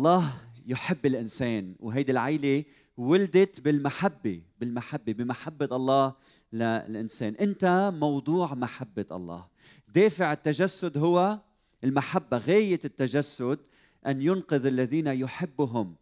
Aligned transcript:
الله 0.00 0.32
يحب 0.66 1.06
الإنسان 1.06 1.74
وهيدي 1.80 2.12
العيلة 2.12 2.64
ولدت 2.96 3.60
بالمحبة 3.60 4.42
بالمحبة 4.60 5.12
بمحبة 5.12 5.76
الله 5.76 6.14
للإنسان. 6.52 7.34
أنت 7.34 7.92
موضوع 7.94 8.54
محبة 8.54 9.04
الله. 9.12 9.46
دافع 9.94 10.32
التجسد 10.32 10.98
هو 10.98 11.38
المحبة 11.84 12.38
غاية 12.38 12.80
التجسد 12.84 13.58
أن 14.06 14.22
ينقذ 14.22 14.66
الذين 14.66 15.06
يحبهم. 15.06 15.94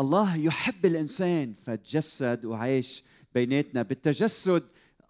الله 0.00 0.36
يحب 0.36 0.86
الإنسان 0.86 1.54
فتجسد 1.64 2.44
وعاش 2.44 3.04
بيناتنا. 3.34 3.82
بالتجسد 3.82 4.62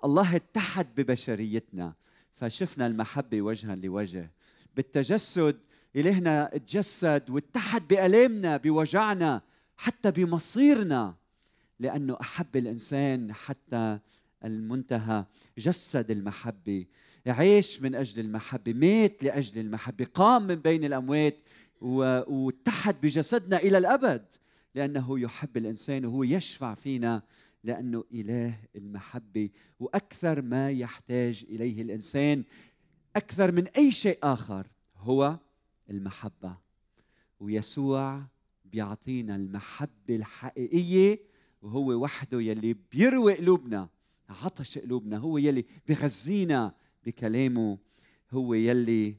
الله 0.05 0.37
اتحد 0.37 0.87
ببشريتنا 0.97 1.93
فشفنا 2.35 2.87
المحبة 2.87 3.43
وجها 3.43 3.75
لوجه. 3.75 4.31
بالتجسد 4.77 5.57
إلهنا 5.97 6.51
تجسد 6.59 7.31
واتحد 7.31 7.89
بألامنا 7.89 8.57
بوجعنا 8.57 9.43
حتى 9.77 10.11
بمصيرنا 10.11 11.15
لأنه 11.81 12.17
أحب 12.21 12.57
الإنسان 12.57 13.33
حتى 13.33 13.99
المنتهى 14.45 15.25
جسد 15.59 16.11
المحبة. 16.11 16.87
عيش 17.27 17.83
من 17.83 17.95
أجل 17.95 18.21
المحبة 18.25 18.73
مات 18.73 19.25
لأجل 19.25 19.61
المحبة 19.61 20.07
قام 20.15 20.47
من 20.47 20.55
بين 20.55 20.85
الأموات 20.85 21.39
واتحد 21.81 23.01
بجسدنا 23.03 23.57
إلى 23.57 23.79
الأبد 23.79 24.25
لأنه 24.75 25.21
يحب 25.21 25.57
الإنسان 25.57 26.07
وهو 26.07 26.23
يشفع 26.23 26.75
فينا 26.75 27.23
لأنه 27.65 28.05
إله 28.13 28.55
المحبة. 28.77 29.51
وأكثر 29.81 30.43
ما 30.43 30.71
يحتاج 30.71 31.45
إليه 31.49 31.83
الإنسان 31.83 32.45
أكثر 33.17 33.53
من 33.53 33.67
أي 33.67 33.93
شيء 33.93 34.19
آخر 34.23 34.67
هو 34.97 35.39
المحبة. 35.93 36.57
ويسوع 37.41 38.23
بيعطينا 38.65 39.37
المحبة 39.37 40.17
الحقيقية 40.17 41.21
وهو 41.63 41.93
وحده 41.93 42.41
يلي 42.41 42.77
بيروي 42.93 43.35
قلوبنا 43.35 43.89
عطش 44.29 44.79
قلوبنا 44.79 45.19
هو 45.19 45.39
يلي 45.39 45.65
بغذينا 45.89 46.75
بكلامه 47.07 47.79
هو 48.31 48.55
يلي 48.55 49.17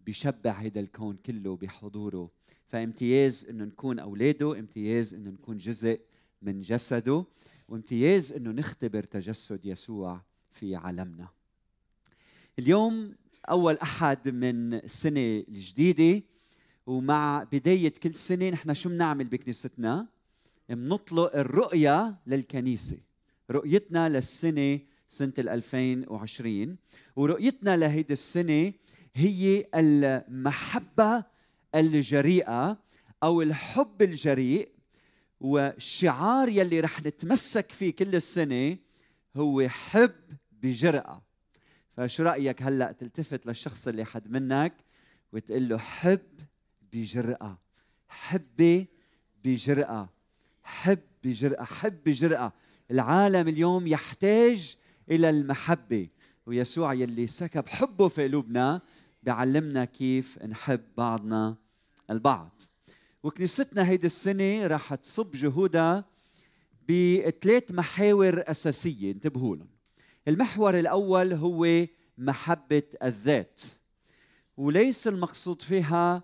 بيشبع 0.00 0.50
هذا 0.50 0.80
الكون 0.80 1.16
كله 1.16 1.56
بحضوره. 1.56 2.30
فامتياز 2.66 3.46
إنه 3.50 3.64
نكون 3.64 3.98
أولاده 3.98 4.58
امتياز 4.58 5.14
إنه 5.14 5.30
نكون 5.30 5.56
جزء 5.56 6.00
من 6.42 6.60
جسده 6.60 7.24
وامتياز 7.68 8.32
إنه 8.32 8.50
نختبر 8.50 9.02
تجسد 9.02 9.66
يسوع 9.66 10.22
في 10.50 10.76
عالمنا. 10.76 11.28
اليوم 12.58 13.14
أول 13.48 13.78
أحد 13.78 14.28
من 14.28 14.74
السنة 14.74 15.44
الجديدة 15.48 16.26
ومع 16.86 17.46
بداية 17.52 17.92
كل 17.92 18.14
سنة 18.14 18.48
نحن 18.50 18.74
شو 18.74 18.88
بنعمل 18.88 19.24
بكنيستنا؟ 19.24 20.06
بنطلق 20.68 21.36
الرؤية 21.36 22.16
للكنيسة. 22.26 22.98
رؤيتنا 23.50 24.08
للسنة 24.08 24.78
سنة 25.08 25.32
2020 25.38 26.76
ورؤيتنا 27.16 27.76
لهيدي 27.76 28.12
السنة 28.12 28.72
هي 29.14 29.66
المحبة 29.74 31.24
الجريئة 31.74 32.78
أو 33.22 33.42
الحب 33.42 34.02
الجريء 34.02 34.68
والشعار 35.40 36.48
يلي 36.48 36.80
رح 36.80 37.02
نتمسك 37.02 37.72
فيه 37.72 37.90
كل 37.90 38.16
السنة 38.16 38.76
هو 39.36 39.68
حب 39.68 40.12
بجرأة. 40.52 41.29
فشو 42.00 42.22
رأيك 42.22 42.62
هلأ 42.62 42.92
تلتفت 42.92 43.46
للشخص 43.46 43.88
اللي 43.88 44.04
حد 44.04 44.30
منك 44.30 44.72
وتقول 45.32 45.68
له 45.68 45.78
حب 45.78 46.20
بجرأة 46.92 47.58
حبي 48.08 48.88
بجرأة 49.44 50.08
حب 50.62 50.98
بجرأة 51.24 51.64
حب 51.64 52.04
بجرأة. 52.06 52.52
العالم 52.90 53.48
اليوم 53.48 53.86
يحتاج 53.86 54.76
إلى 55.10 55.30
المحبة 55.30 56.08
ويسوع 56.46 56.94
يلي 56.94 57.26
سكب 57.26 57.68
حبه 57.68 58.08
في 58.08 58.24
قلوبنا 58.24 58.80
بيعلمنا 59.22 59.84
كيف 59.84 60.42
نحب 60.42 60.80
بعضنا 60.96 61.56
البعض. 62.10 62.62
وكنيستنا 63.22 63.88
هيدي 63.88 64.06
السنة 64.06 64.66
راح 64.66 64.94
تصب 64.94 65.30
جهودها 65.30 66.04
بثلاث 66.88 67.72
محاور 67.72 68.42
أساسية 68.50 69.12
انتبهوا 69.12 69.56
لهم. 69.56 69.79
المحور 70.28 70.78
الأول 70.78 71.32
هو 71.32 71.86
محبة 72.18 72.82
الذات. 73.02 73.60
وليس 74.56 75.08
المقصود 75.08 75.62
فيها 75.62 76.22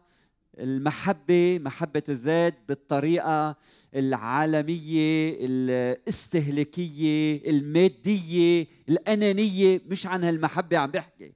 المحبة 0.58 1.58
محبة 1.62 2.02
الذات 2.08 2.54
بالطريقة 2.68 3.56
العالمية 3.94 5.36
الاستهلاكية 5.40 6.70
المادية 7.50 8.66
الأنانية 8.88 9.80
مش 9.86 10.06
عن 10.06 10.24
هالمحبة 10.24 10.78
عم 10.78 10.90
بحكي. 10.90 11.32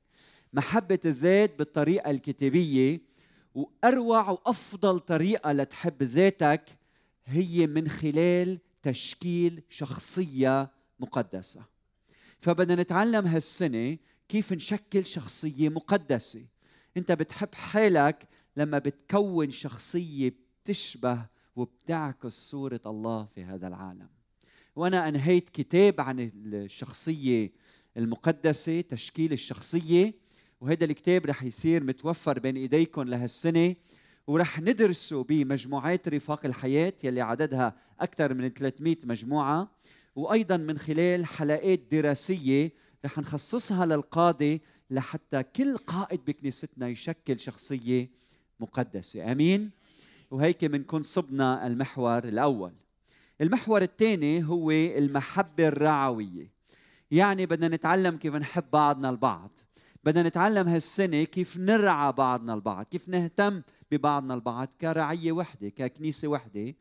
محبة 0.53 0.99
الذات 1.05 1.59
بالطريقة 1.59 2.11
الكتابية 2.11 3.01
وأروع 3.55 4.31
وأفضل 4.31 4.99
طريقة 4.99 5.53
لتحب 5.53 6.03
ذاتك 6.03 6.65
هي 7.25 7.67
من 7.67 7.89
خلال 7.89 8.59
تشكيل 8.83 9.63
شخصية 9.69 10.71
مقدسة. 11.01 11.80
فبدنا 12.41 12.83
نتعلم 12.83 13.27
هالسنة 13.27 13.99
كيف 14.29 14.53
نشكل 14.53 15.05
شخصية 15.07 15.69
مقدسة. 15.69 16.45
انت 16.97 17.13
بتحب 17.13 17.55
حالك 17.55 18.29
لما 18.57 18.79
بتكون 18.79 19.51
شخصية 19.51 20.35
بتشبه 20.65 21.27
وبتعكس 21.57 22.33
صورة 22.33 22.81
الله 22.87 23.29
في 23.35 23.45
هذا 23.45 23.69
العالم. 23.69 24.09
وأنا 24.77 25.09
أنهيت 25.09 25.49
كتاب 25.49 26.01
عن 26.01 26.31
الشخصية 26.47 27.53
المقدسة 27.97 28.81
تشكيل 28.81 29.33
الشخصية 29.33 30.15
وهذا 30.61 30.85
الكتاب 30.85 31.27
رح 31.27 31.43
يصير 31.43 31.85
متوفر 31.85 32.39
بين 32.39 32.57
إيديكم 32.57 33.03
لهالسنة 33.03 33.75
ورح 34.27 34.61
ندرسه 34.61 35.25
بمجموعات 35.25 36.09
رفاق 36.09 36.47
الحياة 36.47 36.93
يلي 37.05 37.21
عددها 37.21 37.77
أكثر 38.01 38.35
من 38.35 38.49
300 38.49 38.97
مجموعة. 39.05 39.71
وأيضا 40.21 40.57
من 40.57 40.79
خلال 40.79 41.27
حلقات 41.27 41.81
دراسية 41.93 42.73
رح 43.05 43.19
نخصصها 43.19 43.87
للقاده 43.87 44.61
لحتى 44.91 45.43
كل 45.43 45.77
قائد 45.77 46.21
بكنيستنا 46.25 46.89
يشكل 46.89 47.41
شخصية 47.41 48.11
مقدسة. 48.61 49.33
آمين؟ 49.33 49.71
وهيك 50.31 50.65
بنكون 50.65 51.03
صبنا 51.03 51.67
المحور 51.67 52.25
الأول. 52.25 52.73
المحور 53.41 53.83
الثاني 53.83 54.45
هو 54.45 54.71
المحبة 54.71 55.69
الرعوية. 55.69 56.53
يعني 57.11 57.47
بدنا 57.47 57.77
نتعلم 57.77 58.17
كيف 58.17 58.35
نحب 58.35 58.65
بعضنا 58.73 59.11
البعض. 59.11 59.51
بدنا 60.05 60.29
نتعلم 60.29 60.69
هالسنة 60.69 61.25
كيف 61.25 61.57
نرعى 61.57 62.13
بعضنا 62.13 62.55
البعض 62.55 62.87
كيف 62.87 63.09
نهتم 63.09 63.63
ببعضنا 63.91 64.35
البعض 64.35 64.69
كرعية 64.81 65.33
وحدة 65.33 65.69
ككنيسة 65.69 66.29
وحدة. 66.29 66.75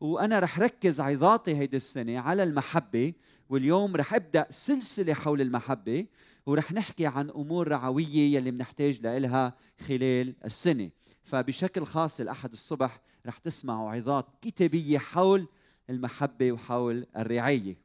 وأنا 0.00 0.38
رح 0.38 0.60
ركز 0.60 1.00
عظاتي 1.00 1.56
هيدي 1.56 1.76
السنة 1.76 2.18
على 2.18 2.42
المحبة 2.42 3.12
واليوم 3.48 3.96
رح 3.96 4.14
أبدأ 4.14 4.46
سلسلة 4.50 5.14
حول 5.14 5.40
المحبة 5.40 6.06
ورح 6.46 6.72
نحكي 6.72 7.06
عن 7.06 7.30
أمور 7.30 7.68
رعوية 7.68 8.36
يلي 8.36 8.50
بنحتاج 8.50 9.06
لها 9.06 9.56
خلال 9.80 10.34
السنة. 10.44 10.90
فبشكل 11.22 11.86
خاص 11.86 12.20
الأحد 12.20 12.52
الصبح 12.52 13.00
رح 13.26 13.38
تسمعوا 13.38 13.90
عظات 13.90 14.26
كتابية 14.42 14.98
حول 14.98 15.48
المحبة 15.90 16.52
وحول 16.52 17.06
الرعاية. 17.16 17.76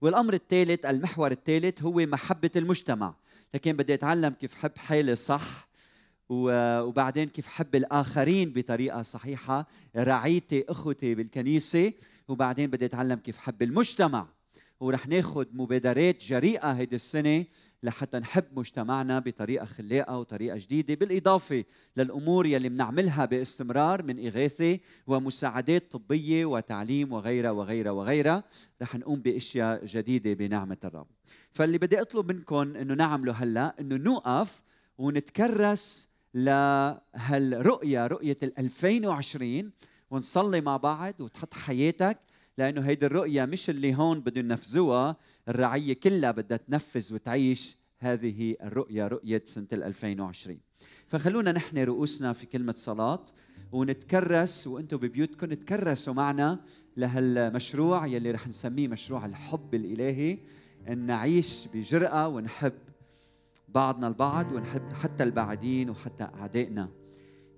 والأمر 0.00 0.34
الثالث 0.34 0.86
المحور 0.86 1.30
الثالث 1.30 1.82
هو 1.82 1.92
محبة 1.92 2.50
المجتمع. 2.56 3.14
لكن 3.54 3.72
بدي 3.72 3.94
أتعلم 3.94 4.30
كيف 4.30 4.54
حب 4.54 4.78
حالي 4.78 5.16
صح 5.16 5.67
وبعدين 6.28 7.28
كيف 7.28 7.46
حب 7.46 7.74
الآخرين 7.74 8.52
بطريقة 8.52 9.02
صحيحة. 9.02 9.66
رعيتي 9.96 10.64
إخوتي 10.68 11.14
بالكنيسة 11.14 11.92
وبعدين 12.28 12.70
بدي 12.70 12.84
أتعلم 12.84 13.18
كيف 13.18 13.38
حب 13.38 13.62
المجتمع. 13.62 14.26
ورح 14.80 15.08
ناخذ 15.08 15.46
مبادرات 15.52 16.24
جريئة 16.24 16.72
هيدي 16.72 16.96
السنة 16.96 17.44
لحتى 17.82 18.18
نحب 18.18 18.44
مجتمعنا 18.56 19.18
بطريقة 19.18 19.66
خلاقه 19.66 20.18
وطريقة 20.18 20.58
جديدة. 20.58 20.94
بالإضافة 20.94 21.64
للأمور 21.96 22.46
يلي 22.46 22.68
بنعملها 22.68 23.24
باستمرار 23.24 24.02
من 24.02 24.26
إغاثة 24.26 24.78
ومساعدات 25.06 25.92
طبية 25.92 26.44
وتعليم 26.44 27.12
وغيرها 27.12 27.50
وغيرها 27.50 27.90
وغيرها 27.90 28.44
رح 28.82 28.96
نقوم 28.96 29.20
بأشياء 29.20 29.84
جديدة 29.84 30.32
بنعمة 30.32 30.76
الرب. 30.84 31.06
فاللي 31.52 31.78
بدي 31.78 32.00
أطلب 32.00 32.32
منكم 32.32 32.76
إنه 32.76 32.94
نعمله 32.94 33.32
هلأ 33.32 33.74
إنه 33.80 33.96
نوقف 33.96 34.62
ونتكرس 34.98 36.08
لهالرؤية 36.38 38.06
رؤية 38.06 38.36
ال 38.42 38.58
2020 38.58 39.70
ونصلي 40.10 40.60
مع 40.60 40.76
بعض 40.76 41.20
وتحط 41.20 41.54
حياتك 41.54 42.18
لأنه 42.58 42.80
هيدي 42.80 43.06
الرؤية 43.06 43.44
مش 43.44 43.70
اللي 43.70 43.94
هون 43.94 44.20
بدهم 44.20 44.50
ينفذوها 44.50 45.16
الرعية 45.48 45.92
كلها 45.92 46.30
بدها 46.30 46.56
تنفذ 46.58 47.14
وتعيش 47.14 47.76
هذه 47.98 48.56
الرؤية 48.62 49.08
رؤية 49.08 49.42
سنة 49.46 49.66
2020 49.72 50.58
فخلونا 51.06 51.52
نحن 51.52 51.78
رؤوسنا 51.78 52.32
في 52.32 52.46
كلمة 52.46 52.74
صلاة 52.76 53.24
ونتكرس 53.72 54.66
وأنتم 54.66 54.96
ببيوتكم 54.96 55.46
تكرسوا 55.46 56.14
معنا 56.14 56.58
لهالمشروع 56.96 58.06
يلي 58.06 58.30
رح 58.30 58.48
نسميه 58.48 58.88
مشروع 58.88 59.26
الحب 59.26 59.74
الإلهي 59.74 60.38
إن 60.88 60.98
نعيش 60.98 61.68
بجرأة 61.74 62.28
ونحب. 62.28 62.72
بعضنا 63.74 64.08
البعض 64.08 64.52
ونحب 64.52 64.92
حتى 65.02 65.22
البعدين 65.22 65.90
وحتى 65.90 66.28
أعدائنا. 66.40 66.88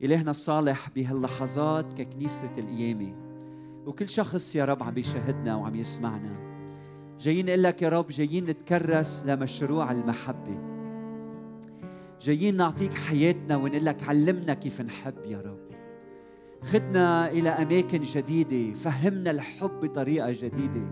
إلهنا 0.03 0.31
الصالح 0.31 0.89
بهاللحظات 0.97 1.93
ككنيسة 1.93 2.51
القيامة. 2.59 3.15
وكل 3.87 4.09
شخص 4.09 4.57
يا 4.57 4.65
رب 4.65 4.83
عم 4.83 4.95
بيشاهدنا 4.95 5.57
وعم 5.57 5.75
يسمعنا. 5.77 6.33
جايين 7.21 7.47
نقول 7.47 7.63
لك 7.63 7.83
يا 7.83 7.89
رب 7.89 8.09
جايين 8.09 8.45
نتكرس 8.45 9.25
لمشروع 9.27 9.93
المحبة. 9.93 10.59
جايين 12.21 12.57
نعطيك 12.57 12.95
حياتنا 12.95 13.57
ونقول 13.57 13.85
لك 13.85 14.03
علمنا 14.03 14.55
كيف 14.55 14.81
نحب 14.81 15.15
يا 15.25 15.41
رب. 15.41 15.71
خدنا 16.63 17.31
إلى 17.31 17.49
أماكن 17.49 18.03
جديدة 18.03 18.75
فهمنا 18.75 19.31
الحب 19.31 19.81
بطريقة 19.81 20.33
جديدة. 20.33 20.83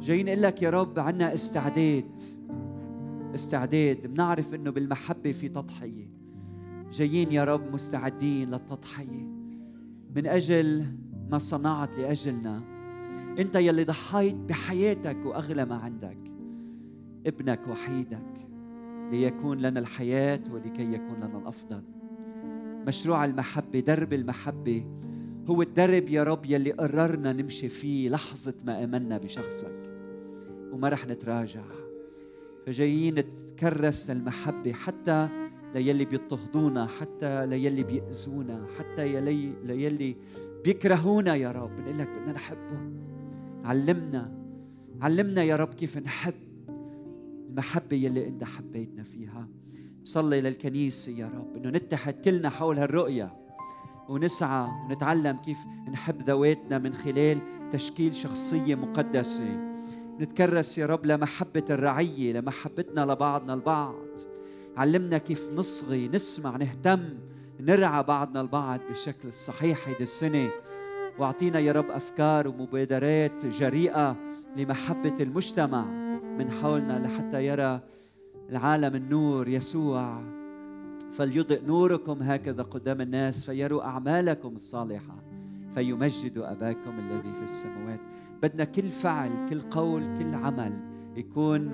جايين 0.00 0.26
نقول 0.26 0.42
لك 0.42 0.62
يا 0.62 0.70
رب 0.70 0.98
عنا 0.98 1.34
استعداد. 1.34 2.35
استعداد 3.36 4.06
بنعرف 4.06 4.54
إنه 4.54 4.70
بالمحبة 4.70 5.32
في 5.32 5.48
تضحية. 5.48 6.10
جايين 6.92 7.32
يا 7.32 7.44
رب 7.44 7.72
مستعدين 7.72 8.50
للتضحية. 8.50 9.26
من 10.16 10.26
أجل 10.26 10.84
ما 11.30 11.38
صنعت 11.38 11.98
لأجلنا 11.98 12.62
أنت 13.38 13.56
يلي 13.56 13.84
ضحيت 13.84 14.34
بحياتك 14.34 15.16
وأغلى 15.24 15.64
ما 15.64 15.74
عندك. 15.74 16.18
ابنك 17.26 17.60
وحيدك 17.68 18.48
ليكون 19.10 19.58
لنا 19.58 19.80
الحياة 19.80 20.40
ولكي 20.50 20.92
يكون 20.92 21.16
لنا 21.16 21.38
الأفضل. 21.38 21.82
مشروع 22.86 23.24
المحبة 23.24 23.80
درب 23.80 24.12
المحبة 24.12 24.84
هو 25.46 25.62
الدرب 25.62 26.08
يا 26.08 26.22
رب 26.22 26.46
يلي 26.46 26.72
قررنا 26.72 27.32
نمشي 27.32 27.68
فيه 27.68 28.08
لحظة 28.08 28.54
ما 28.64 28.84
آمنا 28.84 29.18
بشخصك. 29.18 29.90
وما 30.72 30.88
رح 30.88 31.06
نتراجع. 31.06 31.64
فجايين 32.66 33.14
نتكرس 33.14 34.10
المحبة 34.10 34.72
حتى 34.72 35.28
ليلي 35.74 36.04
بيضطهدونا 36.04 36.86
حتى 36.86 37.46
ليلي 37.46 37.82
بيأذونا 37.82 38.66
حتى 38.78 39.14
يلي 39.14 39.52
ليلي 39.64 40.16
بيكرهونا 40.64 41.34
يا 41.34 41.52
رب. 41.52 41.76
بنقول 41.76 41.98
لك 41.98 42.08
بدنا 42.08 42.32
نحبهم 42.32 42.94
علمنا 43.64 44.32
علمنا 45.00 45.42
يا 45.42 45.56
رب 45.56 45.74
كيف 45.74 45.98
نحب 45.98 46.34
المحبة 47.50 47.96
يلي 47.96 48.28
أنت 48.28 48.44
حبيتنا 48.44 49.02
فيها. 49.02 49.48
صلي 50.04 50.40
للكنيسة 50.40 51.12
يا 51.12 51.26
رب 51.26 51.56
أنه 51.56 51.70
نتحد 51.70 52.14
كلنا 52.14 52.50
حول 52.50 52.78
هالرؤية 52.78 53.36
ونسعى 54.08 54.68
ونتعلم 54.88 55.36
كيف 55.36 55.58
نحب 55.92 56.22
ذواتنا 56.22 56.78
من 56.78 56.92
خلال 56.94 57.38
تشكيل 57.72 58.14
شخصية 58.14 58.74
مقدسة. 58.74 59.65
نتكرس 60.20 60.78
يا 60.78 60.86
رب 60.86 61.06
لمحبة 61.06 61.64
الرعية 61.70 62.32
لمحبتنا 62.32 63.12
لبعضنا 63.12 63.54
البعض. 63.54 64.06
علمنا 64.76 65.18
كيف 65.18 65.50
نصغي 65.54 66.08
نسمع 66.08 66.56
نهتم 66.56 67.00
نرعى 67.60 68.02
بعضنا 68.02 68.40
البعض 68.40 68.80
بالشكل 68.88 69.28
الصحيح 69.28 69.88
هيدي 69.88 70.02
السنة. 70.02 70.50
واعطينا 71.18 71.58
يا 71.58 71.72
رب 71.72 71.90
أفكار 71.90 72.48
ومبادرات 72.48 73.46
جريئة 73.46 74.16
لمحبة 74.56 75.14
المجتمع. 75.20 75.84
من 76.38 76.50
حولنا 76.50 77.06
لحتى 77.06 77.46
يرى 77.46 77.80
العالم 78.50 78.96
النور 78.96 79.48
يسوع. 79.48 80.22
فليضئ 81.12 81.66
نوركم 81.66 82.22
هكذا 82.22 82.62
قدام 82.62 83.00
الناس 83.00 83.44
فيروا 83.44 83.84
أعمالكم 83.84 84.54
الصالحة 84.54 85.22
فيمجدوا 85.74 86.52
أباكم 86.52 86.98
الذي 86.98 87.32
في 87.32 87.44
السماوات. 87.44 88.00
بدنا 88.42 88.64
كل 88.64 88.90
فعل 88.90 89.48
كل 89.48 89.60
قول 89.60 90.18
كل 90.18 90.34
عمل 90.34 90.72
يكون 91.16 91.68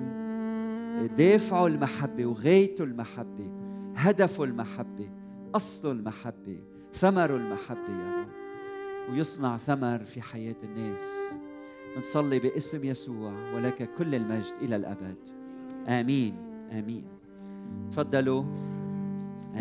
دافعه 1.17 1.67
المحبة 1.67 2.25
وغايته 2.25 2.83
المحبة 2.83 3.51
هدفه 3.95 4.43
المحبة 4.43 5.09
أصله 5.55 5.91
المحبة 5.91 6.59
ثمره 6.93 7.35
المحبة 7.35 7.89
يا 7.89 8.21
رب. 8.21 8.27
ويصنع 9.11 9.57
ثمر 9.57 10.03
في 10.03 10.21
حياة 10.21 10.55
الناس. 10.63 11.33
نصلي 11.97 12.39
باسم 12.39 12.85
يسوع 12.85 13.53
ولك 13.53 13.89
كل 13.97 14.15
المجد 14.15 14.53
إلى 14.61 14.75
الأبد. 14.75 15.17
آمين 15.87 16.35
آمين. 16.71 17.03
تفضلوا. 17.91 18.43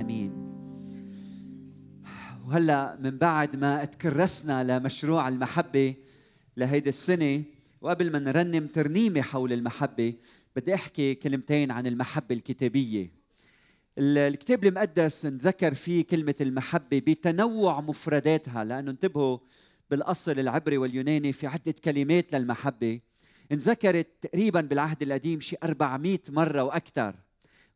آمين. 0.00 0.32
وهلا 2.46 2.98
من 3.00 3.10
بعد 3.10 3.56
ما 3.56 3.84
تكرسنا 3.84 4.78
لمشروع 4.78 5.28
المحبة 5.28 5.94
لهيدي 6.56 6.88
السنة 6.88 7.42
وقبل 7.80 8.12
ما 8.12 8.18
نرنم 8.18 8.66
ترنيمة 8.66 9.22
حول 9.22 9.52
المحبة 9.52 10.14
بدي 10.56 10.74
أحكي 10.74 11.14
كلمتين 11.14 11.70
عن 11.70 11.86
المحبة 11.86 12.34
الكتابية. 12.34 13.10
الكتاب 13.98 14.64
المقدس 14.64 15.26
ذكر 15.26 15.74
فيه 15.74 16.04
كلمة 16.04 16.34
المحبة 16.40 16.98
بتنوع 16.98 17.80
مفرداتها 17.80 18.64
لأنه 18.64 18.90
انتبهوا 18.90 19.38
بالأصل 19.90 20.38
العبري 20.38 20.78
واليوناني 20.78 21.32
في 21.32 21.46
عدة 21.46 21.74
كلمات 21.84 22.34
للمحبة. 22.34 23.00
انذكرت 23.52 24.06
تقريبا 24.20 24.60
بالعهد 24.60 25.02
القديم 25.02 25.40
شي 25.40 25.56
400 25.62 26.18
مرة 26.28 26.62
وأكثر 26.62 27.14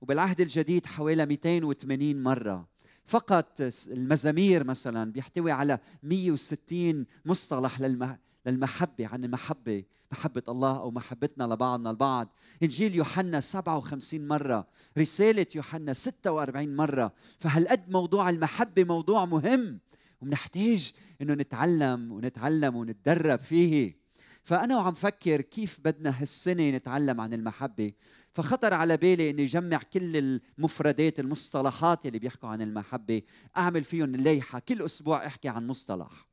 وبالعهد 0.00 0.40
الجديد 0.40 0.86
حوالي 0.86 1.26
280 1.26 2.22
مرة. 2.22 2.68
فقط 3.06 3.60
المزامير 3.86 4.64
مثلا 4.64 5.12
بيحتوي 5.12 5.50
على 5.52 5.78
160 6.02 7.06
مصطلح 7.24 7.80
للمحبة 7.80 8.26
عن 8.46 9.24
المحبة 9.24 9.84
محبة 10.12 10.42
الله 10.48 10.78
أو 10.78 10.90
محبتنا 10.90 11.44
لبعضنا 11.44 11.90
البعض. 11.90 12.28
إنجيل 12.62 12.94
يوحنا 12.94 13.40
57 13.40 14.28
مرة 14.28 14.66
رسالة 14.98 15.46
يوحنا 15.54 15.92
46 15.92 16.76
مرة. 16.76 17.12
فهالقد 17.38 17.90
موضوع 17.90 18.30
المحبة 18.30 18.84
موضوع 18.84 19.24
مهم 19.24 19.78
وبنحتاج 20.20 20.92
إنه 21.22 21.34
نتعلم 21.34 22.12
ونتعلم 22.12 22.76
ونتدرب 22.76 23.38
فيه. 23.38 23.96
فأنا 24.42 24.76
وعم 24.76 24.94
فكر 24.94 25.40
كيف 25.40 25.80
بدنا 25.84 26.22
هالسنة 26.22 26.70
نتعلم 26.70 27.20
عن 27.20 27.32
المحبة. 27.32 27.92
فخطر 28.32 28.74
على 28.74 28.96
بالي 28.96 29.30
إني 29.30 29.44
اجمع 29.44 29.80
كل 29.92 30.16
المفردات 30.16 31.20
المصطلحات 31.20 32.06
اللي 32.06 32.18
بيحكوا 32.18 32.48
عن 32.48 32.62
المحبة 32.62 33.22
أعمل 33.56 33.84
فيهم 33.84 34.14
الليحه 34.14 34.58
كل 34.58 34.82
أسبوع 34.82 35.26
أحكي 35.26 35.48
عن 35.48 35.66
مصطلح. 35.66 36.26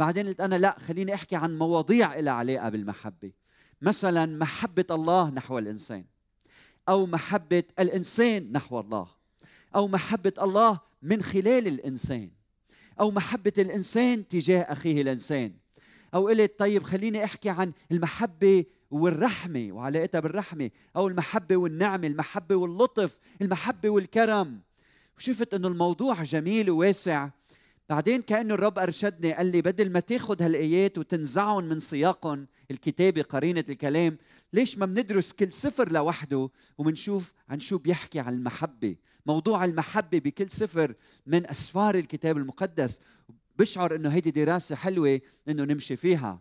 بعدين 0.00 0.26
قلت 0.26 0.40
أنا 0.40 0.54
لا 0.54 0.78
خليني 0.78 1.14
أحكي 1.14 1.36
عن 1.36 1.58
مواضيع 1.58 2.18
لها 2.20 2.32
علاقة 2.32 2.68
بالمحبة. 2.68 3.32
مثلا 3.82 4.26
محبة 4.26 4.84
الله 4.90 5.30
نحو 5.30 5.58
الإنسان 5.58 6.04
أو 6.88 7.06
محبة 7.06 7.62
الإنسان 7.78 8.52
نحو 8.52 8.80
الله 8.80 9.06
أو 9.74 9.88
محبة 9.88 10.32
الله 10.38 10.80
من 11.02 11.22
خلال 11.22 11.66
الإنسان 11.66 12.30
أو 13.00 13.10
محبة 13.10 13.52
الإنسان 13.58 14.28
تجاه 14.28 14.62
أخيه 14.62 15.02
الإنسان. 15.02 15.52
أو 16.14 16.28
قلت 16.28 16.58
طيب 16.58 16.82
خليني 16.82 17.24
أحكي 17.24 17.50
عن 17.50 17.72
المحبة 17.92 18.64
والرحمة 18.90 19.68
وعلاقتها 19.72 20.20
بالرحمة 20.20 20.70
أو 20.96 21.08
المحبة 21.08 21.56
والنعمة 21.56 22.06
المحبة 22.06 22.54
واللطف 22.56 23.18
المحبة 23.42 23.90
والكرم. 23.90 24.60
وشفت 25.18 25.54
إنه 25.54 25.68
الموضوع 25.68 26.22
جميل 26.22 26.70
وواسع 26.70 27.28
بعدين 27.90 28.22
كأنه 28.22 28.54
الرب 28.54 28.78
أرشدني 28.78 29.32
قال 29.32 29.46
لي 29.46 29.62
بدل 29.62 29.92
ما 29.92 30.00
تاخذ 30.00 30.42
هالآيات 30.42 30.98
وتنزعهم 30.98 31.64
من 31.64 31.78
سياقهم 31.78 32.46
الكتابه 32.70 33.22
قرينة 33.22 33.64
الكلام 33.68 34.18
ليش 34.52 34.78
ما 34.78 34.86
بندرس 34.86 35.32
كل 35.32 35.52
سفر 35.52 35.92
لوحده 35.92 36.50
وبنشوف 36.78 37.32
عن 37.48 37.60
شو 37.60 37.78
بيحكي 37.78 38.20
عن 38.20 38.34
المحبة؟ 38.34 38.96
موضوع 39.26 39.64
المحبة 39.64 40.18
بكل 40.18 40.50
سفر 40.50 40.94
من 41.26 41.50
أسفار 41.50 41.94
الكتاب 41.94 42.36
المقدس. 42.36 43.00
بشعر 43.58 43.94
إنه 43.94 44.08
هيدي 44.08 44.30
دراسة 44.30 44.76
حلوة 44.76 45.20
إنه 45.48 45.64
نمشي 45.64 45.96
فيها. 45.96 46.40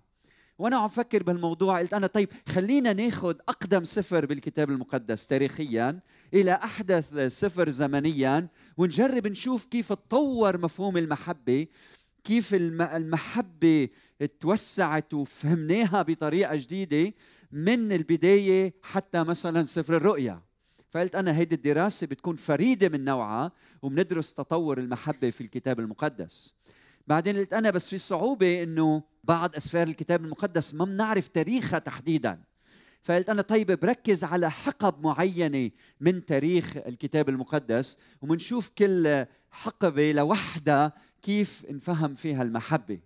وأنا 0.60 0.78
عم 0.78 0.88
فكر 0.88 1.24
بهالموضوع 1.24 1.80
قلت 1.80 1.94
أنا 1.94 2.08
طيب 2.08 2.30
خلينا 2.50 2.94
ناخذ 2.94 3.36
أقدم 3.50 3.84
سفر 3.84 4.26
بالكتاب 4.26 4.70
المقدس 4.70 5.28
تاريخيا 5.28 6.00
إلى 6.34 6.54
أحدث 6.54 7.20
سفر 7.40 7.70
زمنيا 7.70 8.48
ونجرب 8.78 9.28
نشوف 9.28 9.66
كيف 9.66 9.94
تطور 9.94 10.58
مفهوم 10.58 10.98
المحبة 10.98 11.68
كيف 12.24 12.54
المحبة 12.54 13.90
توسعت 14.40 15.14
وفهمناها 15.14 16.02
بطريقة 16.02 16.56
جديدة 16.56 17.14
من 17.52 17.92
البداية 17.92 18.74
حتى 18.84 19.24
مثلا 19.24 19.66
سفر 19.66 19.98
الرؤيا. 19.98 20.42
فقلت 20.92 21.16
أنا 21.16 21.38
هيدي 21.38 21.56
الدراسة 21.56 22.08
بتكون 22.08 22.36
فريدة 22.36 22.90
من 22.90 23.04
نوعها 23.04 23.52
وبندرس 23.82 24.34
تطور 24.34 24.78
المحبة 24.78 25.30
في 25.30 25.42
الكتاب 25.42 25.80
المقدس. 25.80 26.54
بعدين 27.10 27.38
قلت 27.38 27.54
أنا 27.54 27.70
بس 27.70 27.90
في 27.90 27.98
صعوبة 27.98 28.64
إنه 28.64 29.04
بعض 29.24 29.56
أسفار 29.56 29.88
الكتاب 29.88 30.26
المقدس 30.26 30.74
ما 30.74 30.86
بنعرف 30.86 31.28
تاريخها 31.28 31.80
تحديدا. 31.80 32.44
فقلت 33.04 33.30
أنا 33.30 33.42
طيب 33.42 33.72
بركز 33.72 34.24
على 34.24 34.52
حقب 34.52 35.04
معينة 35.04 35.72
من 36.00 36.26
تاريخ 36.26 36.78
الكتاب 36.78 37.30
المقدس 37.30 37.98
ومنشوف 38.22 38.70
كل 38.70 39.26
حقبة 39.52 40.12
لوحدها 40.12 40.94
كيف 41.22 41.66
نفهم 41.70 42.14
فيها 42.14 42.44
المحبة. 42.44 43.00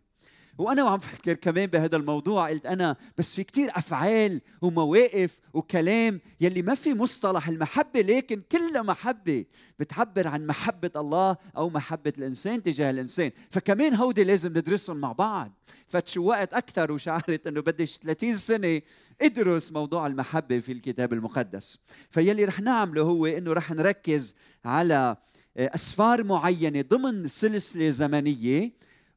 وأنا 0.58 0.84
وعم 0.84 1.00
فكر 1.00 1.34
كمان 1.34 1.66
بهذا 1.66 1.98
الموضوع 1.98 2.50
قلت 2.50 2.66
أنا 2.66 2.96
بس 3.18 3.36
في 3.36 3.44
كتير 3.44 3.70
أفعال 3.78 4.42
ومواقف 4.62 5.40
وكلام 5.54 6.20
يلي 6.42 6.62
ما 6.62 6.76
في 6.76 6.94
مصطلح 6.94 7.48
المحبة 7.48 8.02
لكن 8.02 8.42
كلها 8.52 8.82
محبة. 8.82 9.46
بتعبر 9.80 10.28
عن 10.28 10.48
محبة 10.48 10.92
الله 10.96 11.38
أو 11.58 11.70
محبة 11.70 12.14
الإنسان 12.18 12.64
تجاه 12.64 12.90
الإنسان. 12.90 13.32
فكمان 13.50 13.96
هودي 13.96 14.24
لازم 14.24 14.50
ندرسهم 14.50 14.98
مع 14.98 15.12
بعض. 15.12 15.52
فتشوقت 15.88 16.54
أكثر 16.54 16.92
وشعرت 16.92 17.48
إنه 17.48 17.62
بدي 17.62 17.86
30 17.86 18.36
سنة 18.36 18.82
ادرس 19.22 19.72
موضوع 19.72 20.08
المحبة 20.08 20.60
في 20.60 20.72
الكتاب 20.72 21.14
المقدس. 21.14 21.80
فيلي 22.10 22.46
رح 22.46 22.60
نعمله 22.60 23.02
هو 23.02 23.26
إنه 23.26 23.54
رح 23.54 23.72
نركز 23.72 24.36
على 24.66 25.18
أسفار 25.58 26.24
معينة 26.24 26.82
ضمن 26.82 27.28
سلسلة 27.28 27.90
زمنية 27.90 28.72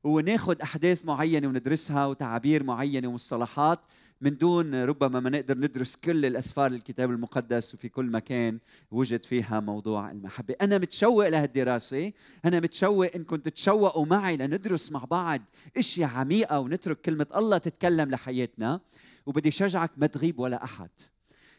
وناخذ 0.07 0.61
أحداث 0.61 1.05
معينة 1.05 1.49
وندرسها 1.49 2.07
وتعابير 2.07 2.63
معينة 2.63 3.09
ومصطلحات 3.09 3.81
من 4.21 4.39
دون 4.39 4.75
ربما 4.75 5.21
ما 5.21 5.31
نقدر 5.31 5.59
ندرس 5.59 5.97
كل 5.97 6.27
الأسفار 6.27 6.71
الكتاب 6.71 7.11
المقدس 7.11 7.75
وفي 7.75 7.89
كل 7.89 8.07
مكان 8.07 8.59
وجد 8.91 9.25
فيها 9.25 9.61
موضوع 9.61 10.11
المحبة. 10.11 10.55
أنا 10.63 10.79
متشوق 10.79 11.29
لهالدراسة. 11.29 12.13
أنا 12.45 12.61
متشوق 12.61 13.15
إنكم 13.15 13.37
تتشوقوا 13.37 14.07
معي 14.07 14.37
لندرس 14.37 14.93
مع 14.93 15.05
بعض 15.05 15.41
أشياء 15.77 16.11
عميقة 16.11 16.61
ونترك 16.61 17.01
كلمة 17.01 17.27
الله 17.37 17.59
تتكلم 17.59 18.11
لحياتنا. 18.11 18.81
وبدي 19.27 19.51
شجعك 19.51 19.91
ما 19.97 20.07
تغيب 20.07 20.39
ولا 20.39 20.65
أحد. 20.65 20.91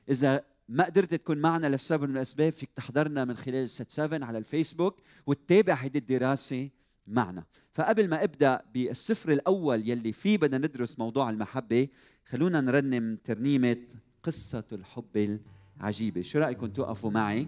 إذا 0.10 0.44
ما 0.70 0.84
قدرت 0.84 1.14
تكون 1.14 1.38
معنا 1.38 1.68
لسبب 1.76 2.10
من 2.10 2.18
الأسباب 2.18 2.54
فيك 2.54 2.70
تحضرنا 2.76 3.26
من 3.26 3.38
خلال 3.38 3.70
ست 3.70 3.92
7 3.92 4.26
على 4.26 4.38
الفيسبوك 4.38 5.00
وتتابع 5.28 5.74
هيدي 5.74 6.00
الدراسة 6.00 6.70
معنا 7.08 7.44
فقبل 7.74 8.10
ما 8.10 8.24
ابدأ 8.24 8.62
بالسفر 8.74 9.32
الأول 9.32 9.90
يلي 9.90 10.12
فيه 10.12 10.38
بدنا 10.38 10.68
ندرس 10.68 11.00
موضوع 11.00 11.30
المحبة 11.30 11.88
خلونا 12.26 12.62
نرنم 12.62 13.18
ترنيمة 13.24 13.78
قصة 14.24 14.64
الحب 14.72 15.40
العجيبة. 15.80 16.22
شو 16.22 16.40
رايكم 16.40 16.68
توقفوا 16.68 17.12
معي 17.12 17.48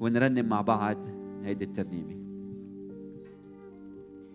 ونرنم 0.00 0.48
مع 0.48 0.60
بعض 0.60 0.96
هيدي 1.44 1.64
الترنيمة؟ 1.64 2.20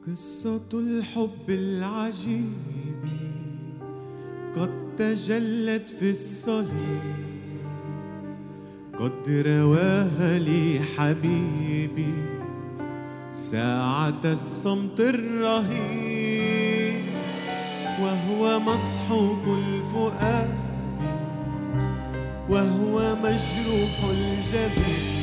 قصة 0.08 0.80
الحب 0.80 1.50
العجيب 1.50 3.06
قد 4.56 4.96
تجلت 4.98 5.90
في 5.90 6.12
الصليب 6.12 7.16
قد 8.94 9.30
رواها 9.30 10.40
لي 10.40 10.80
حبيبي 10.80 12.35
ساعة 13.36 14.22
الصمت 14.26 15.00
الرهيب 15.00 17.02
وهو 18.02 18.60
مصحوب 18.60 19.60
الفؤاد 19.60 20.56
وهو 22.50 23.16
مجروح 23.16 24.04
الجبين. 24.10 25.16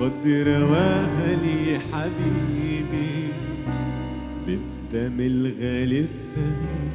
قد 0.00 0.26
رواها 0.26 1.36
لي 1.36 1.78
حبيبي 1.92 3.28
بالدم 4.46 5.20
الغالي 5.20 6.00
الثمين. 6.00 6.92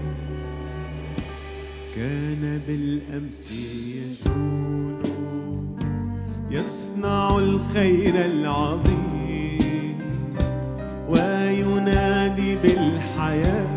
كان 1.96 2.62
بالأمس 2.68 3.52
يجول 3.52 5.00
يصنع 6.52 7.38
الخير 7.38 8.26
العظيم. 8.26 9.09
وينادي 12.64 13.69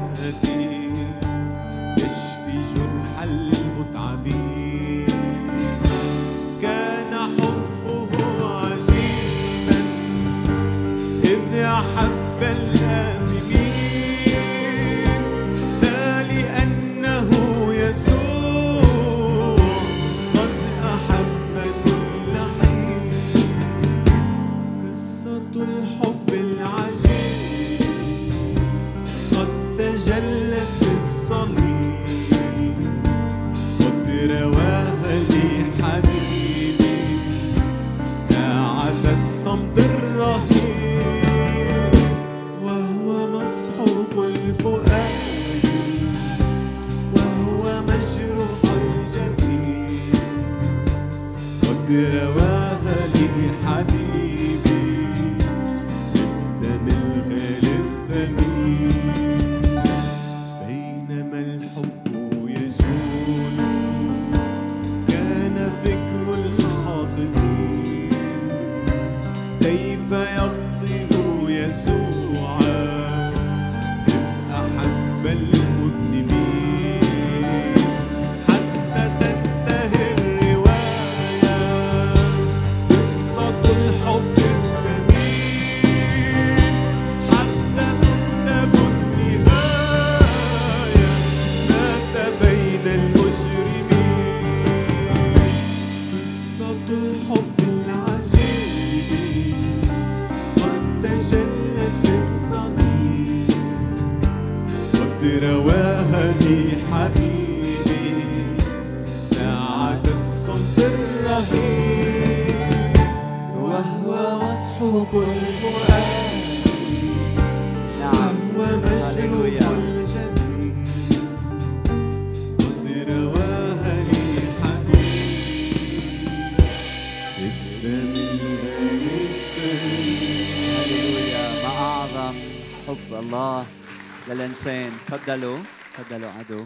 الانسان 133.32 134.90
تفضلوا. 135.06 135.58
تفضلوا 135.94 136.30
عدو 136.30 136.64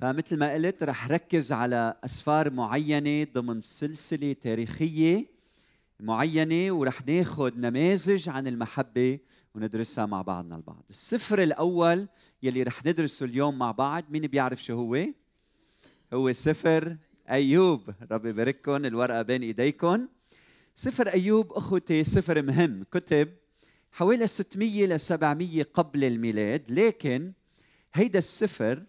فمثل 0.00 0.38
ما 0.38 0.52
قلت 0.52 0.82
رح 0.82 1.10
ركز 1.10 1.52
على 1.52 1.96
أسفار 2.04 2.50
معينة 2.50 3.26
ضمن 3.34 3.60
سلسلة 3.60 4.32
تاريخية 4.32 5.26
معينة 6.00 6.72
ورح 6.72 7.06
ناخذ 7.06 7.52
نماذج 7.56 8.28
عن 8.28 8.46
المحبة 8.46 9.18
وندرسها 9.54 10.06
مع 10.06 10.22
بعضنا 10.22 10.56
البعض. 10.56 10.84
السفر 10.90 11.42
الأول 11.42 12.08
يلي 12.42 12.62
رح 12.62 12.86
ندرسه 12.86 13.26
اليوم 13.26 13.58
مع 13.58 13.70
بعض 13.70 14.04
مين 14.10 14.26
بيعرف 14.26 14.62
شو 14.64 14.74
هو؟ 14.74 15.06
هو 16.12 16.32
سفر 16.32 16.96
أيوب. 17.30 17.94
ربي 18.10 18.28
يبارككم 18.28 18.84
الورقة 18.84 19.22
بين 19.22 19.42
إيديكم. 19.42 20.08
سفر 20.74 21.08
أيوب 21.08 21.52
أخوتي 21.52 22.04
سفر 22.04 22.42
مهم. 22.42 22.84
كتب 22.92 23.41
حوالي 23.92 24.26
600 24.26 24.86
ل 24.86 25.00
700 25.00 25.62
قبل 25.62 26.04
الميلاد 26.04 26.70
لكن 26.70 27.32
هيدا 27.94 28.18
السفر 28.18 28.82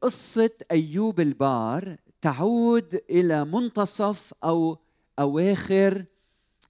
قصة 0.00 0.50
أيوب 0.70 1.20
البار 1.20 1.96
تعود 2.20 3.00
إلى 3.10 3.44
منتصف 3.44 4.34
أو 4.44 4.78
أواخر 5.18 6.04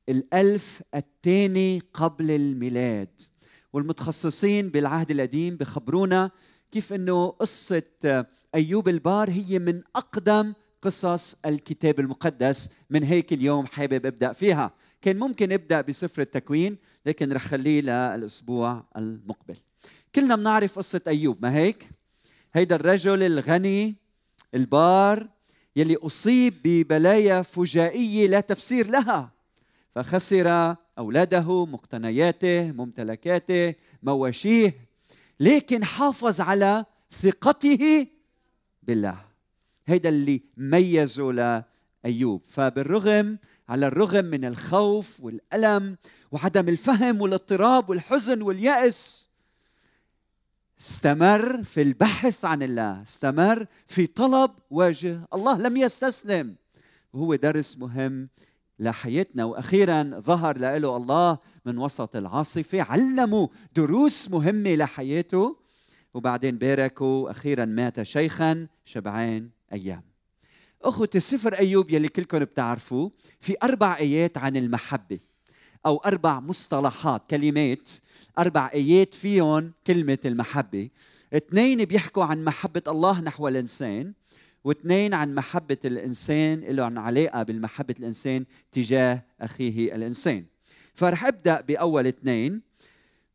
الألف 0.08 0.82
الثاني 0.94 1.82
قبل 1.94 2.30
الميلاد. 2.30 3.20
والمتخصصين 3.72 4.68
بالعهد 4.68 5.10
القديم 5.10 5.56
بخبرونا 5.56 6.30
كيف 6.72 6.92
أنه 6.92 7.28
قصة 7.28 7.82
أيوب 8.54 8.88
البار 8.88 9.30
هي 9.30 9.58
من 9.58 9.82
أقدم 9.96 10.52
قصص 10.82 11.36
الكتاب 11.46 12.00
المقدس. 12.00 12.70
من 12.90 13.02
هيك 13.02 13.32
اليوم 13.32 13.66
حابب 13.66 14.06
أبدأ 14.06 14.32
فيها. 14.32 14.74
كان 15.02 15.18
ممكن 15.18 15.52
ابدا 15.52 15.80
بسفر 15.80 16.22
التكوين 16.22 16.76
لكن 17.06 17.32
رح 17.32 17.46
خليه 17.46 17.80
للأسبوع 17.80 18.84
المقبل. 18.96 19.56
كلنا 20.14 20.36
بنعرف 20.36 20.78
قصة 20.78 21.00
أيوب 21.06 21.42
ما 21.42 21.54
هيك؟ 21.56 21.90
هيدا 22.54 22.74
الرجل 22.74 23.22
الغني 23.22 23.94
البار 24.54 25.28
يلي 25.76 25.96
أصيب 25.96 26.54
ببلايا 26.64 27.42
فجائية 27.42 28.26
لا 28.26 28.40
تفسير 28.40 28.88
لها. 28.88 29.32
فخسر 29.94 30.76
أولاده 30.98 31.66
مقتنياته 31.66 32.72
ممتلكاته 32.72 33.74
مواشيه 34.02 34.74
لكن 35.40 35.84
حافظ 35.84 36.40
على 36.40 36.84
ثقته 37.22 38.06
بالله. 38.82 39.18
هيدا 39.86 40.08
اللي 40.08 40.42
ميزه 40.56 41.32
لأيوب. 42.04 42.42
فبالرغم 42.46 43.38
على 43.68 43.86
الرغم 43.86 44.24
من 44.24 44.44
الخوف 44.44 45.20
والألم 45.20 45.96
وعدم 46.32 46.68
الفهم 46.68 47.20
والاضطراب 47.20 47.90
والحزن 47.90 48.42
واليأس. 48.42 49.28
استمر 50.80 51.62
في 51.62 51.82
البحث 51.82 52.44
عن 52.44 52.62
الله. 52.62 53.02
استمر 53.02 53.66
في 53.86 54.06
طلب 54.06 54.50
وجه 54.70 55.20
الله. 55.34 55.58
لم 55.58 55.76
يستسلم. 55.76 56.56
وهو 57.12 57.34
درس 57.34 57.78
مهم 57.78 58.28
لحياتنا. 58.78 59.44
وأخيرا 59.44 60.02
ظهر 60.02 60.58
له 60.58 60.96
الله 60.96 61.38
من 61.64 61.78
وسط 61.78 62.16
العاصفة. 62.16 62.82
علمه 62.82 63.50
دروس 63.76 64.30
مهمة 64.30 64.74
لحياته. 64.74 65.56
وبعدين 66.14 66.58
باركه 66.58 67.04
وأخيرا 67.04 67.64
مات 67.64 68.02
شيخا 68.02 68.68
شبعان 68.84 69.50
أيام. 69.72 70.11
اخوتي 70.84 71.20
سفر 71.20 71.54
أيوب 71.54 71.90
يلي 71.90 72.08
كلكم 72.08 72.38
بتعرفوه 72.38 73.10
في 73.40 73.56
أربع 73.62 73.96
آيات 73.96 74.38
عن 74.38 74.56
المحبة 74.56 75.18
أو 75.86 75.96
أربع 75.96 76.40
مصطلحات 76.40 77.22
كلمات 77.30 77.90
أربع 78.38 78.70
آيات 78.74 79.14
فيهم 79.14 79.72
كلمة 79.86 80.18
المحبة. 80.24 80.90
اثنين 81.32 81.84
بيحكوا 81.84 82.24
عن 82.24 82.44
محبة 82.44 82.82
الله 82.88 83.20
نحو 83.20 83.48
الإنسان 83.48 84.12
واثنين 84.64 85.14
عن 85.14 85.34
محبة 85.34 85.76
الإنسان 85.84 86.60
لهم 86.60 86.98
علاقة 86.98 87.42
بالمحبة 87.42 87.94
الإنسان 87.98 88.44
تجاه 88.72 89.22
أخيه 89.40 89.94
الإنسان. 89.94 90.44
فرح 90.94 91.24
أبدأ 91.24 91.60
بأول 91.60 92.06
اثنين 92.06 92.60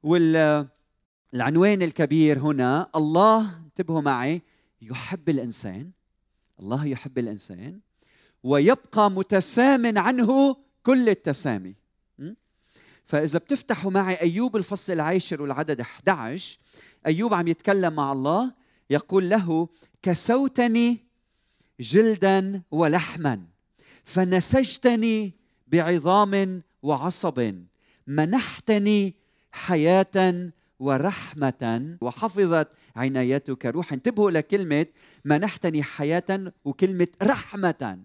والعنوان 0.04 1.82
الكبير 1.82 2.40
هنا 2.40 2.90
الله 2.96 3.50
انتبهوا 3.66 4.02
معي 4.02 4.42
يحب 4.82 5.30
الإنسان. 5.30 5.92
الله 6.60 6.86
يحب 6.86 7.18
الإنسان 7.18 7.80
ويبقى 8.44 9.12
متسام 9.12 9.98
عنه 9.98 10.58
كل 10.84 11.10
التسامي. 11.10 11.76
فإذا 13.06 13.40
بتفتحوا 13.40 13.92
معي 13.92 14.22
أيوب 14.22 14.56
الفصل 14.56 14.94
العاشر 14.94 15.42
والعدد 15.42 15.80
11 15.82 16.58
أيوب 17.06 17.34
عم 17.34 17.48
يتكلم 17.48 17.94
مع 17.94 18.12
الله 18.12 18.54
يقول 18.90 19.30
له 19.30 19.68
كسوتني 20.02 20.98
جلدا 21.80 22.62
ولحما 22.72 23.42
فنسجتني 24.04 25.34
بعظام 25.68 26.62
وعصب 26.84 27.54
منحتني 28.08 29.16
حياه 29.52 30.52
ورحمة 30.80 31.98
وحفظت 32.02 32.68
عنايتك 32.96 33.66
روحا. 33.66 33.96
انتبهوا 33.96 34.32
لكلمة 34.32 34.86
منحتني 35.26 35.84
حياة 35.84 36.54
وكلمة 36.66 37.08
رحمة. 37.24 38.00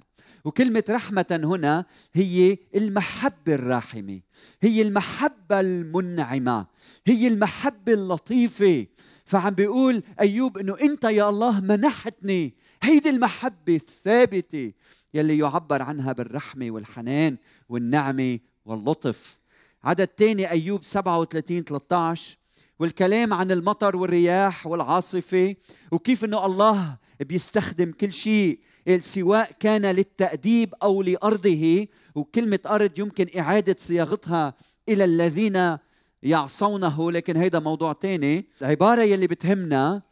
وكلمة 0.45 0.85
رحمة 0.91 1.41
هنا 1.45 1.85
هي 2.13 2.59
المحبة 2.75 3.55
الراحمة 3.55 4.21
هي 4.63 4.83
المحبة 4.83 5.61
المنعمة 5.61 6.67
هي 7.07 7.29
المحبة 7.29 7.93
اللطيفة. 7.93 8.87
فعم 9.25 9.51
بيقول 9.55 10.03
أيوب 10.21 10.59
أنه 10.59 10.77
أنت 10.81 11.05
يا 11.05 11.29
الله 11.29 11.61
منحتني 11.61 12.55
هيدي 12.83 13.11
المحبة 13.11 13.77
الثابتة 13.77 14.73
يلي 15.15 15.39
يعبر 15.39 15.83
عنها 15.83 16.13
بالرحمة 16.13 16.71
والحنان 16.71 17.37
والنعمة 17.69 18.39
واللطف. 18.65 19.39
عدد 19.85 20.07
تاني 20.07 20.51
أيوب 20.51 20.85
37 20.85 21.65
13 21.65 22.39
والكلام 22.83 23.33
عن 23.35 23.51
المطر 23.51 23.97
والرياح 23.97 24.67
والعاصفة 24.67 25.55
وكيف 25.93 26.25
أنه 26.25 26.47
الله 26.47 26.97
بيستخدم 27.21 27.93
كل 27.93 28.13
شيء 28.13 28.59
سواء 29.01 29.53
كان 29.61 29.87
للتأديب 29.87 30.75
أو 30.83 31.03
لأرضه 31.03 31.87
وكلمة 32.15 32.59
أرض 32.67 32.99
يمكن 32.99 33.27
إعادة 33.39 33.77
صياغتها 33.79 34.55
إلى 34.89 35.05
الذين 35.05 35.79
يعصونه. 36.23 37.13
لكن 37.13 37.37
هيدا 37.37 37.59
موضوع 37.59 37.93
تاني. 37.93 38.47
العبارة 38.63 39.03
يلي 39.03 39.27
بتهمنا 39.27 40.03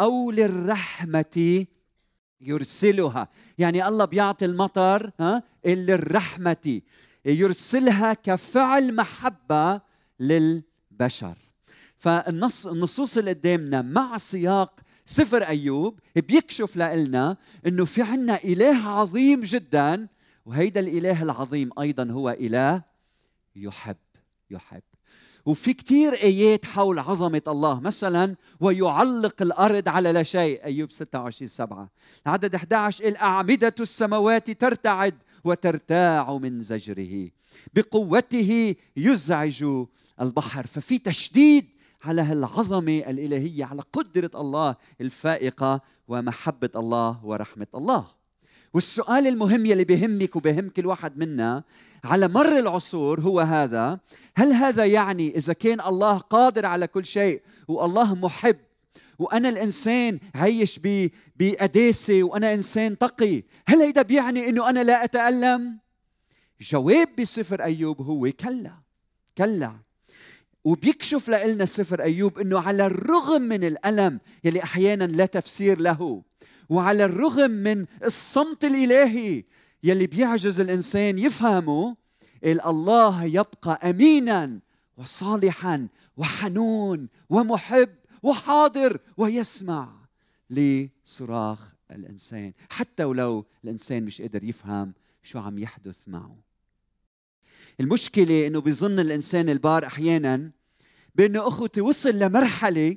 أو 0.00 0.30
للرحمة 0.30 1.66
يرسلها. 2.40 3.28
يعني 3.58 3.88
الله 3.88 4.04
بيعطي 4.04 4.44
المطر 4.44 5.10
ها 5.20 5.42
للرحمة 5.66 6.80
يرسلها 7.24 8.14
كفعل 8.14 8.94
محبة 8.94 9.80
للبشر. 10.20 11.51
فالنص 12.02 12.66
النصوص 12.66 13.18
اللي 13.18 13.30
قدامنا 13.32 13.82
مع 13.82 14.18
سياق 14.18 14.80
سفر 15.06 15.42
أيوب 15.42 15.98
بيكشف 16.16 16.76
لنا 16.76 17.36
إنه 17.66 17.84
في 17.84 18.02
عنا 18.02 18.44
إله 18.44 18.88
عظيم 18.88 19.40
جدا 19.40 20.08
وهيدا 20.46 20.80
الإله 20.80 21.22
العظيم 21.22 21.70
أيضا 21.80 22.04
هو 22.10 22.30
إله 22.30 22.82
يحب 23.56 23.96
يحب. 24.50 24.82
وفي 25.46 25.72
كتير 25.72 26.12
آيات 26.12 26.64
حول 26.66 26.98
عظمة 26.98 27.42
الله 27.48 27.80
مثلا 27.80 28.36
ويعلق 28.60 29.42
الأرض 29.42 29.88
على 29.88 30.12
لا 30.12 30.22
شيء 30.22 30.64
أيوب 30.64 30.90
26 30.90 31.48
7 31.48 31.90
عدد 32.26 32.54
11 32.54 33.04
الأعمدة 33.04 33.74
السماوات 33.80 34.50
ترتعد 34.50 35.14
وترتاع 35.44 36.36
من 36.36 36.60
زجره 36.60 37.30
بقوته 37.74 38.74
يزعج 38.96 39.64
البحر. 40.20 40.66
ففي 40.66 40.98
تشديد 40.98 41.71
على 42.02 42.22
هالعظمة 42.22 42.98
الإلهية 42.98 43.64
على 43.64 43.82
قدرة 43.92 44.30
الله 44.34 44.76
الفائقة 45.00 45.80
ومحبة 46.08 46.70
الله 46.76 47.24
ورحمة 47.24 47.66
الله. 47.74 48.06
والسؤال 48.74 49.26
المهم 49.26 49.66
يلي 49.66 49.84
بهمك 49.84 50.36
وبهم 50.36 50.68
كل 50.68 50.86
واحد 50.86 51.18
منا 51.18 51.62
على 52.04 52.28
مر 52.28 52.58
العصور 52.58 53.20
هو 53.20 53.40
هذا 53.40 54.00
هل 54.36 54.52
هذا 54.52 54.84
يعني 54.84 55.36
إذا 55.36 55.52
كان 55.52 55.80
الله 55.80 56.18
قادر 56.18 56.66
على 56.66 56.86
كل 56.86 57.04
شيء 57.04 57.42
والله 57.68 58.14
محب 58.14 58.56
وأنا 59.18 59.48
الإنسان 59.48 60.18
عايش 60.34 60.80
بقداسه 61.36 62.22
وأنا 62.22 62.54
إنسان 62.54 62.98
تقي 62.98 63.42
هل 63.66 63.80
هيدا 63.82 64.02
بيعني 64.02 64.48
إنه 64.48 64.68
أنا 64.68 64.84
لا 64.84 65.04
أتألم؟ 65.04 65.78
جواب 66.60 67.08
بسفر 67.18 67.62
أيوب 67.62 68.00
هو 68.02 68.30
كلا 68.40 68.72
كلا. 69.38 69.76
وبيكشف 70.64 71.30
لنا 71.30 71.64
سفر 71.64 72.02
أيوب 72.02 72.38
إنه 72.38 72.60
على 72.60 72.86
الرغم 72.86 73.42
من 73.42 73.64
الألم 73.64 74.20
يلي 74.44 74.62
أحيانا 74.62 75.04
لا 75.04 75.26
تفسير 75.26 75.80
له 75.80 76.22
وعلى 76.68 77.04
الرغم 77.04 77.50
من 77.50 77.86
الصمت 78.04 78.64
الإلهي 78.64 79.44
يلي 79.82 80.06
بيعجز 80.06 80.60
الإنسان 80.60 81.18
يفهمه 81.18 81.96
الله 82.44 83.24
يبقى 83.24 83.90
أمينا 83.90 84.60
وصالحا 84.96 85.88
وحنون 86.16 87.08
ومحب 87.30 87.88
وحاضر 88.22 88.98
ويسمع 89.16 89.92
لصراخ 90.50 91.72
الإنسان 91.90 92.52
حتى 92.70 93.04
ولو 93.04 93.44
الإنسان 93.64 94.04
مش 94.04 94.20
قادر 94.20 94.44
يفهم 94.44 94.92
شو 95.22 95.38
عم 95.38 95.58
يحدث 95.58 96.08
معه. 96.08 96.36
المشكلة 97.80 98.46
إنه 98.46 98.60
بيظن 98.60 99.00
الإنسان 99.00 99.48
البار 99.48 99.86
أحيانا 99.86 100.50
بأنه 101.14 101.48
أخوتي 101.48 101.80
وصل 101.80 102.18
لمرحلة 102.18 102.96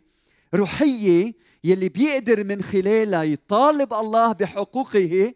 روحية 0.56 1.34
يلي 1.64 1.90
بيقدر 1.90 2.44
من 2.44 2.62
خلالها 2.62 3.24
يطالب 3.24 3.94
الله 3.94 4.32
بحقوقه 4.32 5.34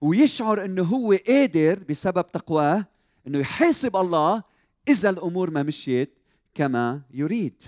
ويشعر 0.00 0.64
إنه 0.64 0.82
هو 0.82 1.18
قادر 1.28 1.78
بسبب 1.88 2.26
تقواه 2.26 2.86
إنه 3.26 3.38
يحاسب 3.38 3.96
الله 3.96 4.42
إذا 4.88 5.10
الأمور 5.10 5.50
ما 5.50 5.62
مشيت 5.62 6.18
كما 6.54 7.02
يريد. 7.14 7.62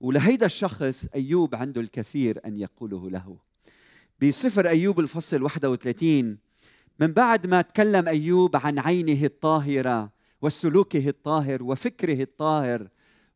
ولهيدا 0.00 0.46
الشخص 0.46 1.06
أيوب 1.14 1.54
عنده 1.54 1.80
الكثير 1.80 2.40
أن 2.46 2.58
يقوله 2.58 3.10
له. 3.10 3.36
بسفر 4.22 4.68
أيوب 4.68 5.00
الفصل 5.00 5.42
31 5.42 6.38
من 7.00 7.12
بعد 7.12 7.46
ما 7.46 7.62
تكلم 7.62 8.08
أيوب 8.08 8.56
عن 8.56 8.78
عينه 8.78 9.24
الطاهرة 9.24 10.10
وسلوكه 10.42 11.08
الطاهر 11.08 11.62
وفكره 11.62 12.22
الطاهر 12.22 12.88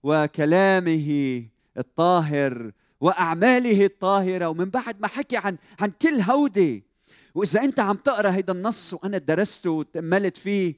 وكلامه 0.02 1.42
الطاهر 1.78 2.72
وأعماله 3.00 3.84
الطاهرة 3.84 4.48
ومن 4.48 4.64
بعد 4.64 5.00
ما 5.00 5.08
حكي 5.08 5.36
عن 5.36 5.56
عن 5.80 5.92
كل 6.02 6.20
هودي. 6.20 6.84
وإذا 7.34 7.64
أنت 7.64 7.80
عم 7.80 7.96
تقرأ 7.96 8.30
هيدا 8.30 8.52
النص 8.52 8.94
وأنا 8.94 9.18
درسته 9.18 9.70
وتأملت 9.70 10.36
فيه 10.36 10.74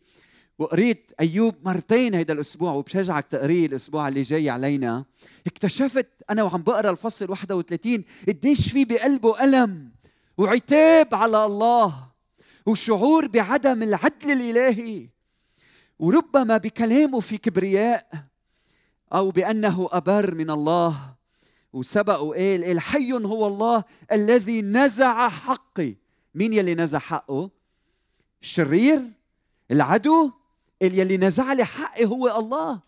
وقريت 0.59 1.12
أيوب 1.21 1.55
مرتين 1.64 2.14
هيدا 2.14 2.35
الأسبوع 2.35 2.73
وبشجعك 2.73 3.27
تقريه 3.27 3.67
الأسبوع 3.67 4.09
اللي 4.09 4.23
جاي 4.23 4.51
علينا 4.51 5.05
اكتشفت 5.47 6.07
أنا 6.31 6.43
وعم 6.43 6.62
بقرأ 6.62 6.91
الفصل 6.91 7.31
31 7.31 8.05
قديش 8.29 8.73
في 8.73 8.85
بقلبه 8.85 9.45
ألم 9.45 9.91
وعتاب 10.38 11.14
على 11.14 11.45
الله. 11.45 12.09
وشعور 12.68 13.26
بعدم 13.26 13.83
العدل 13.83 14.31
الإلهي. 14.33 15.09
وربما 15.98 16.57
بكلامه 16.57 17.20
في 17.20 17.38
كبرياء 17.38 18.11
أو 19.12 19.31
بأنه 19.31 19.88
أبر 19.92 20.35
من 20.35 20.50
الله. 20.50 21.14
وسبق 21.72 22.20
وقال 22.20 22.64
قال 22.64 22.81
حي 22.81 23.12
هو 23.12 23.46
الله 23.46 23.85
الذي 24.12 24.62
نزع 24.62 25.28
حقي. 25.28 25.94
مين 26.35 26.52
يلي 26.52 26.74
نزع 26.74 26.98
حقه؟ 26.98 27.50
الشرير 28.42 29.00
العدو. 29.70 30.31
يلي 30.81 31.16
نزع 31.16 31.52
لي 31.52 31.64
حقي 31.64 32.04
هو 32.07 32.38
الله. 32.38 32.81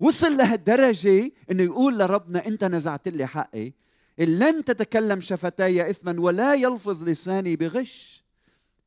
وصل 0.00 0.36
لهالدرجة 0.36 1.32
إنه 1.50 1.62
يقول 1.62 1.98
لربنا 1.98 2.46
أنت 2.46 2.64
نزعت 2.64 3.08
لي 3.08 3.26
حقي. 3.26 3.72
لن 4.18 4.64
تتكلم 4.64 5.20
شفتاي 5.20 5.90
اثما 5.90 6.20
ولا 6.20 6.54
يلفظ 6.54 7.08
لساني 7.08 7.56
بغش. 7.56 8.19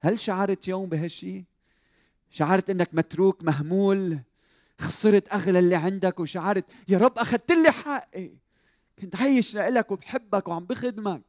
هل 0.03 0.19
شعرت 0.19 0.67
يوم 0.67 0.89
بهالشيء 0.89 1.43
شعرت 2.29 2.69
إنك 2.69 2.89
متروك 2.93 3.43
مهمول 3.43 4.19
خسرت 4.79 5.33
أغلى 5.33 5.59
اللي 5.59 5.75
عندك 5.75 6.19
وشعرت 6.19 6.65
يا 6.87 6.97
رب 6.97 7.19
أخذت 7.19 7.51
لي 7.51 7.71
حقي. 7.71 8.31
كنت 8.99 9.15
عايش 9.15 9.55
لك 9.55 9.91
وبحبك 9.91 10.47
وعم 10.47 10.65
بخدمك 10.65 11.21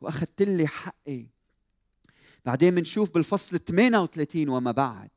وأخذت 0.00 0.42
لي 0.42 0.66
حقي. 0.66 1.26
بعدين 2.44 2.74
بنشوف 2.74 3.10
بالفصل 3.10 3.58
38 3.58 4.48
وما 4.48 4.72
بعد. 4.72 5.10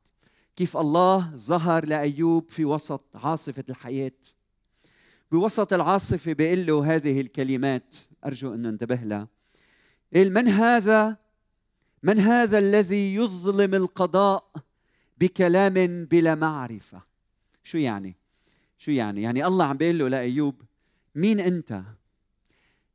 كيف 0.56 0.76
الله 0.76 1.36
ظهر 1.36 1.86
لأيوب 1.86 2.48
في 2.48 2.64
وسط 2.64 3.04
عاصفة 3.14 3.64
الحياة. 3.68 4.12
بوسط 5.32 5.72
العاصفة 5.72 6.32
بيقول 6.32 6.66
له 6.66 6.94
هذه 6.94 7.20
الكلمات 7.20 7.94
أرجو 8.24 8.54
أن 8.54 8.62
ننتبه 8.62 8.94
لها. 8.96 9.28
قال 10.14 10.32
من 10.32 10.48
هذا 10.48 11.23
من 12.04 12.20
هذا 12.20 12.58
الذي 12.58 13.14
يظلم 13.14 13.74
القضاء 13.74 14.50
بكلام 15.18 16.04
بلا 16.04 16.34
معرفة؟ 16.34 17.02
شو 17.62 17.78
يعني؟ 17.78 18.16
شو 18.78 18.90
يعني؟ 18.90 19.22
يعني 19.22 19.46
الله 19.46 19.64
عم 19.64 19.76
بيقول 19.76 19.98
له 19.98 20.08
لايوب 20.08 20.62
مين 21.14 21.40
أنت؟ 21.40 21.82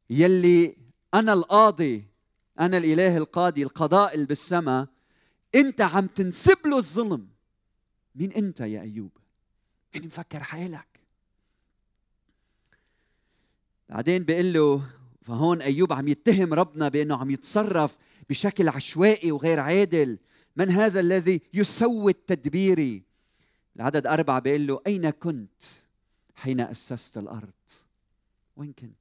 يلي 0.10 0.76
أنا 1.14 1.34
القاضي 1.34 2.06
أنا 2.60 2.78
الإله 2.78 3.18
القاضي 3.18 3.64
القضاء 3.64 4.16
اللي 4.16 4.26
بالسماء 4.26 4.88
أنت 5.56 5.82
عم 5.82 6.08
تنسب 6.08 6.58
له 6.68 6.78
الظلم. 6.78 7.28
مين 8.16 8.32
أنت 8.32 8.60
يا 8.60 8.82
أيوب؟ 8.82 9.12
يعني 9.94 10.06
مفكر 10.06 10.44
حالك؟ 10.44 11.00
بعدين 13.90 14.24
بيقول 14.24 14.54
له 14.54 14.99
فهون 15.30 15.62
أيوب 15.62 15.94
عم 15.94 16.08
يتهم 16.08 16.54
ربنا 16.54 16.90
بأنه 16.90 17.18
عم 17.18 17.32
يتصرف 17.32 17.98
بشكل 18.30 18.70
عشوائي 18.70 19.32
وغير 19.32 19.60
عادل. 19.60 20.18
من 20.56 20.70
هذا 20.70 21.00
الذي 21.00 21.42
يسوي 21.54 22.12
التدبير؟ 22.12 23.04
العدد 23.76 24.08
أربعة 24.08 24.40
بيقول 24.40 24.68
له 24.68 24.82
أين 24.88 25.10
كنت 25.10 25.64
حين 26.36 26.60
أسست 26.60 27.18
الأرض؟ 27.18 27.52
وين 28.56 28.74
كنت؟ 28.74 28.96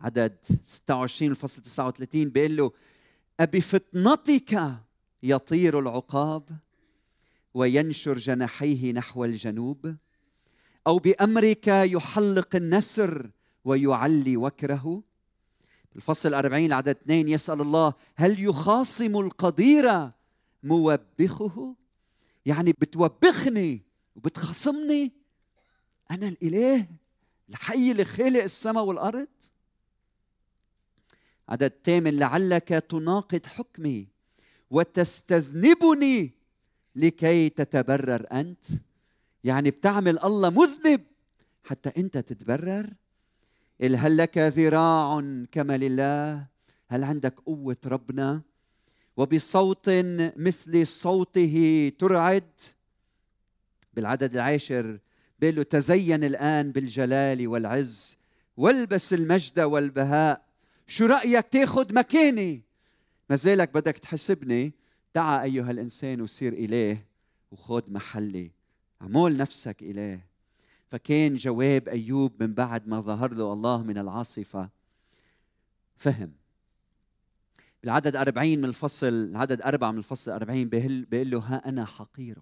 عدد 0.00 0.36
26 0.64 1.30
الفصل 1.30 1.62
39 1.62 2.30
بيقول 2.30 2.56
له 2.56 2.72
أبفطنتك 3.40 4.74
يطير 5.22 5.78
العقاب 5.78 6.58
وينشر 7.54 8.18
جناحيه 8.18 8.92
نحو 8.92 9.24
الجنوب؟ 9.24 9.96
أو 10.86 10.98
بأمرك 10.98 11.68
يحلق 11.68 12.56
النسر 12.56 13.30
ويعلي 13.68 14.36
وكره. 14.36 15.02
الفصل 15.96 16.28
الأربعين 16.28 16.72
عدد 16.72 16.88
اثنين 16.88 17.28
يسأل 17.28 17.60
الله 17.60 17.94
هل 18.16 18.44
يخاصم 18.44 19.18
القدير 19.18 20.10
موبخه؟ 20.62 21.74
يعني 22.46 22.72
بتوبخني 22.72 23.82
وبتخصمني 24.16 25.12
أنا 26.10 26.28
الإله 26.28 26.86
الحي 27.50 27.90
اللي 27.90 28.04
خالق 28.04 28.42
السماء 28.42 28.84
والأرض؟ 28.84 29.28
عدد 31.48 31.72
ثامن 31.84 32.18
لعلك 32.18 32.68
تناقض 32.68 33.46
حكمي 33.46 34.08
وتستذنبني 34.70 36.32
لكي 36.96 37.48
تتبرر 37.48 38.26
أنت. 38.32 38.64
يعني 39.44 39.70
بتعمل 39.70 40.18
الله 40.18 40.50
مذنب 40.50 41.04
حتى 41.64 41.92
أنت 41.96 42.18
تتبرر. 42.18 42.90
هل 43.82 44.16
لك 44.16 44.38
ذراع 44.38 45.20
كما 45.52 45.76
لله 45.76 46.46
هل 46.88 47.04
عندك 47.04 47.40
قوة 47.40 47.76
ربنا؟ 47.86 48.42
وبصوت 49.16 49.90
مثل 50.36 50.86
صوته 50.86 51.92
ترعد؟ 51.98 52.50
بالعدد 53.94 54.34
العاشر 54.34 54.98
بيقول 55.38 55.64
تزين 55.64 56.24
الآن 56.24 56.72
بالجلال 56.72 57.48
والعز 57.48 58.18
والبس 58.56 59.12
المجد 59.12 59.60
والبهاء. 59.60 60.44
شو 60.86 61.06
رأيك 61.06 61.46
تاخذ 61.48 61.94
مكاني؟ 61.94 62.62
ما 63.30 63.36
زالك 63.36 63.74
بدك 63.74 63.98
تحسبني. 63.98 64.72
تعا 65.14 65.42
أيها 65.42 65.70
الإنسان 65.70 66.20
وصير 66.20 66.52
إله 66.52 66.98
وخذ 67.50 67.82
محلي. 67.92 68.50
عمول 69.00 69.36
نفسك 69.36 69.82
إله 69.82 70.20
فكان 70.88 71.34
جواب 71.34 71.88
أيوب 71.88 72.42
من 72.42 72.54
بعد 72.54 72.88
ما 72.88 73.00
ظهر 73.00 73.34
له 73.34 73.52
الله 73.52 73.82
من 73.82 73.98
العاصفة. 73.98 74.68
فهم. 75.96 76.32
العدد 77.84 78.16
أربعين 78.16 78.58
من 78.58 78.64
الفصل 78.64 79.06
العدد 79.06 79.62
أربعة 79.62 79.90
من 79.90 79.98
الفصل 79.98 80.30
أربعين 80.30 80.68
بيقول 80.68 81.30
له 81.30 81.38
ها 81.38 81.68
أنا 81.68 81.84
حقير. 81.84 82.38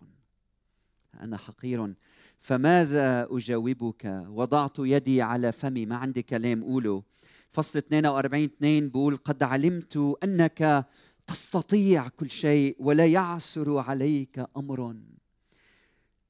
أنا 1.21 1.37
حقير. 1.37 1.95
فماذا 2.41 3.29
أجاوبك؟ 3.31 4.25
وضعت 4.29 4.79
يدي 4.79 5.23
على 5.23 5.53
فمي. 5.53 5.87
ما 5.87 5.97
عندي 5.97 6.23
كلام 6.23 6.63
أقوله 6.63 7.03
فصل 7.51 7.79
42 7.79 8.45
2 8.45 8.91
بقول 8.91 9.17
قد 9.17 9.43
علمت 9.43 10.17
أنك 10.25 10.87
تستطيع 11.27 12.09
كل 12.09 12.31
شيء 12.31 12.77
ولا 12.79 13.07
يعسر 13.07 13.79
عليك 13.79 14.47
أمر. 14.57 14.97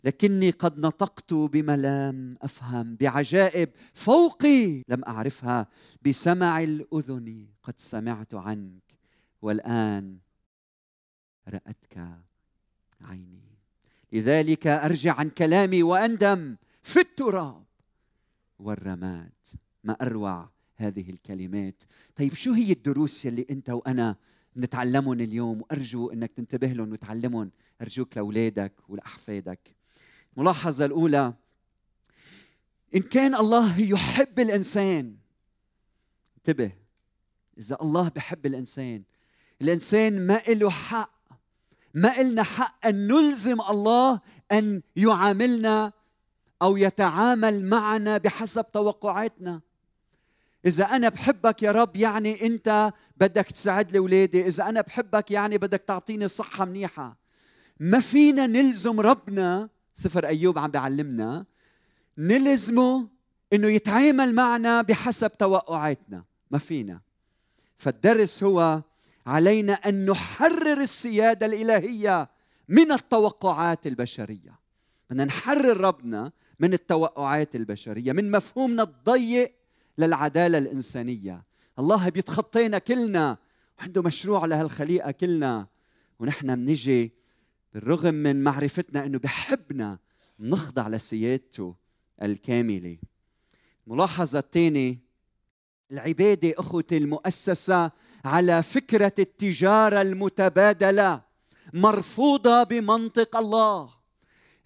لكني 0.06 0.50
قد 0.50 0.78
نطقت 0.78 1.34
بما 1.34 1.76
لم 1.76 2.36
أفهم 2.42 2.96
بعجائب 2.96 3.70
فوقي 3.94 4.82
لم 4.88 5.04
أعرفها 5.04 5.68
بسمع 6.02 6.62
الأذن 6.62 7.46
قد 7.62 7.74
سمعت 7.76 8.34
عنك 8.34 8.82
والآن 9.42 10.18
رأتك 11.48 12.08
عيني. 13.00 13.58
لذلك 14.12 14.66
أرجع 14.66 15.14
عن 15.14 15.30
كلامي 15.30 15.82
وأندم 15.82 16.56
في 16.82 17.00
التراب 17.00 17.64
والرماد 18.58 19.32
ما 19.84 19.92
أروع 19.92 20.50
هذه 20.76 21.10
الكلمات. 21.10 21.82
طيب 22.16 22.34
شو 22.34 22.52
هي 22.52 22.72
الدروس 22.72 23.24
يلي 23.24 23.46
أنت 23.50 23.70
وأنا 23.70 24.16
نتعلمهم 24.56 25.20
اليوم؟ 25.20 25.60
وارجو 25.60 26.10
أنك 26.10 26.32
تنتبه 26.32 26.68
لهم 26.68 26.92
وتعلمهم 26.92 27.50
أرجوك 27.82 28.16
لأولادك 28.16 28.72
ولأحفادك. 28.88 29.75
الملاحظه 30.37 30.85
الأولى. 30.85 31.35
إن 32.94 33.03
كان 33.03 33.35
الله 33.35 33.81
يحب 33.81 34.40
الإنسان 34.40 35.16
انتبه. 36.37 36.72
إذا 37.59 37.79
الله 37.83 38.09
بحب 38.09 38.46
الإنسان 38.46 39.03
الإنسان 39.62 40.27
ما 40.27 40.42
له 40.49 40.70
حق 40.70 41.16
ما 41.94 42.20
إلنا 42.20 42.42
حق 42.42 42.87
أن 42.87 43.09
نلزم 43.09 43.61
الله 43.61 44.20
أن 44.53 44.83
يعاملنا 44.96 45.92
أو 46.62 46.77
يتعامل 46.77 47.64
معنا 47.64 48.18
بحسب 48.18 48.72
توقعاتنا. 48.72 49.61
إذا 50.66 50.85
أنا 50.85 51.09
بحبك 51.09 51.62
يا 51.62 51.72
رب 51.72 51.96
يعني 51.96 52.46
أنت 52.46 52.92
بدك 53.16 53.46
تساعد 53.46 53.96
لي 53.96 54.25
إذا 54.25 54.68
أنا 54.68 54.81
بحبك 54.81 55.31
يعني 55.31 55.59
بدك 55.59 55.83
تعطيني 55.87 56.29
صحة 56.29 56.64
منيحة. 56.64 57.16
ما 57.81 58.01
فينا 58.01 58.46
نلزم 58.46 59.01
ربنا 59.01 59.68
سفر 59.96 60.26
أيوب 60.26 60.59
عم 60.59 60.70
بيعلمنا 60.70 61.46
نلزمه 62.18 63.09
إنه 63.52 63.68
يتعامل 63.68 64.35
معنا 64.35 64.82
بحسب 64.82 65.32
توقعاتنا. 65.38 66.24
ما 66.50 66.59
فينا. 66.59 67.00
فالدرس 67.76 68.42
هو 68.42 68.82
علينا 69.26 69.72
أن 69.72 70.06
نحرر 70.11 70.80
السيادة 70.80 71.46
الإلهية 71.46 72.30
من 72.68 72.92
التوقعات 72.92 73.87
البشرية. 73.87 74.59
بدنا 75.11 75.24
نحرر 75.24 75.80
ربنا 75.80 76.32
من 76.61 76.72
التوقعات 76.72 77.56
البشرية 77.56 78.12
من 78.12 78.30
مفهومنا 78.30 78.82
الضيق 78.82 79.52
للعدالة 79.98 80.59
الإنسانية. 80.59 81.44
الله 81.78 82.09
بيتخطينا 82.09 82.78
كلنا 82.78 83.37
وعنده 83.78 84.02
مشروع 84.02 84.44
لهالخليقة 84.44 85.11
كلنا. 85.11 85.66
ونحن 86.18 86.54
بنجي 86.54 87.12
بالرغم 87.76 88.14
من 88.14 88.44
معرفتنا 88.44 89.06
إنه 89.06 89.18
بحبنا 89.18 89.98
نخضع 90.40 90.88
لسيادته 90.88 91.74
الكاملة. 92.22 92.98
الملاحظه 93.86 94.38
الثانية 94.38 94.98
العبادة 95.92 96.54
أخوتي 96.58 96.96
المؤسسة 96.96 97.90
على 98.24 98.62
فكرة 98.62 99.12
التجارة 99.18 100.02
المتبادلة 100.02 101.22
مرفوضة 101.74 102.62
بمنطق 102.62 103.36
الله. 103.36 103.90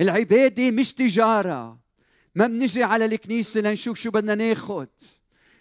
العبادة 0.00 0.70
مش 0.70 0.92
تجارة. 0.92 1.78
ما 2.34 2.46
بنجي 2.46 2.82
على 2.82 3.04
الكنيسة 3.04 3.60
لنشوف 3.60 3.98
شو 3.98 4.10
بدنا 4.10 4.34
ناخذ 4.34 4.86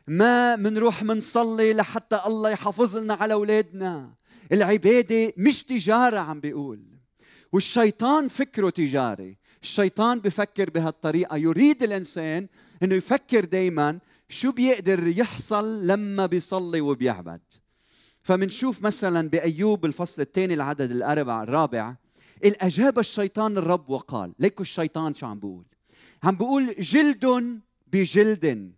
ما 0.08 0.56
منروح 0.56 1.04
منصلي 1.04 1.74
لحتى 1.74 2.22
الله 2.26 2.50
يحافظ 2.50 2.98
لنا 2.98 3.14
على 3.14 3.34
أولادنا. 3.34 4.14
العبادة 4.52 5.34
مش 5.38 5.64
تجارة 5.64 6.18
عم 6.18 6.40
بيقول. 6.40 6.99
والشيطان 7.52 8.28
فكره 8.28 8.70
تجاري. 8.70 9.38
الشيطان 9.62 10.20
بفكر 10.20 10.70
بهالطريقة. 10.70 11.38
يريد 11.38 11.84
الإنسان 11.84 12.48
إنه 12.84 12.96
يفكر 12.96 13.46
دائما 13.46 14.00
شو 14.30 14.52
بيقدر 14.52 15.08
يحصل 15.08 15.88
لما 15.88 16.26
بيصلي 16.26 16.82
وبيعبد. 16.82 17.42
فمنشوف 18.22 18.82
مثلا 18.82 19.30
بأيوب 19.30 19.86
الفصل 19.86 20.22
الثاني 20.22 20.54
العدد 20.54 20.92
الأربع 20.92 21.44
الرابع 21.44 21.96
الاجاب 22.46 23.00
الشيطان 23.00 23.58
الرب 23.58 23.90
وقال 23.90 24.34
ليكو 24.40 24.64
الشيطان 24.64 25.14
شو 25.14 25.26
عم 25.26 25.40
بيقول. 25.40 25.66
عم 26.24 26.36
بيقول 26.36 26.76
جلد 26.80 27.60
بجلد 27.88 28.74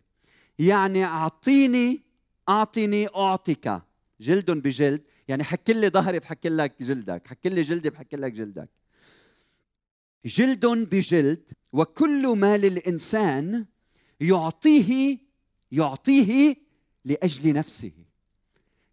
يعني 0.59 1.05
أعطيني 1.05 2.01
اعطني 2.49 3.07
أعطيك. 3.07 3.71
جلد 4.21 4.51
بجلد 4.51 5.01
يعني 5.31 5.43
حك 5.43 5.69
لي 5.69 5.89
ظهري 5.89 6.19
بحك 6.19 6.45
لك 6.45 6.83
جلدك. 6.83 7.27
حك 7.27 7.45
لي 7.45 7.61
جلدي 7.61 7.89
بحك 7.89 8.13
لك 8.13 8.31
جلدك. 8.31 8.69
جلد 10.25 10.65
بجلد 10.65 11.43
وكل 11.73 12.27
ما 12.27 12.57
للإنسان 12.57 13.65
يعطيه 14.21 15.17
يعطيه 15.71 16.55
لأجل 17.05 17.53
نفسه. 17.53 17.91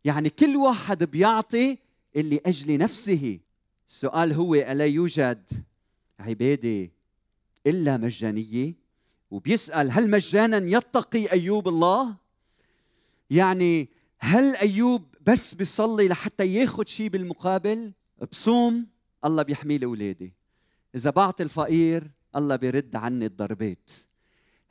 يعني 0.04 0.30
كل 0.30 0.56
واحد 0.56 1.04
بيعطي 1.04 1.78
اللي 2.16 2.40
أجل 2.46 2.78
نفسه. 2.78 3.40
السؤال 3.88 4.32
هو 4.32 4.54
ألا 4.54 4.86
يوجد 4.86 5.50
عبادة 6.20 6.90
إلا 7.66 7.96
مجانية؟ 7.96 8.74
وبيسأل 9.30 9.90
هل 9.90 10.10
مجانا 10.10 10.78
يتقي 10.78 11.32
أيوب 11.32 11.68
الله؟ 11.68 12.16
يعني 13.30 13.88
هل 14.18 14.56
أيوب 14.56 15.17
بس 15.28 15.54
بيصلي 15.54 16.08
لحتى 16.08 16.54
ياخذ 16.54 16.84
شيء 16.84 17.08
بالمقابل 17.08 17.92
بصوم 18.32 18.86
الله 19.24 19.42
بيحمي 19.42 19.78
لي 19.78 19.86
اولادي 19.86 20.32
إذا 20.94 21.10
بعطي 21.10 21.42
الفقير 21.42 22.10
الله 22.36 22.56
بيرد 22.56 22.96
عني 22.96 23.26
الضربات. 23.26 23.90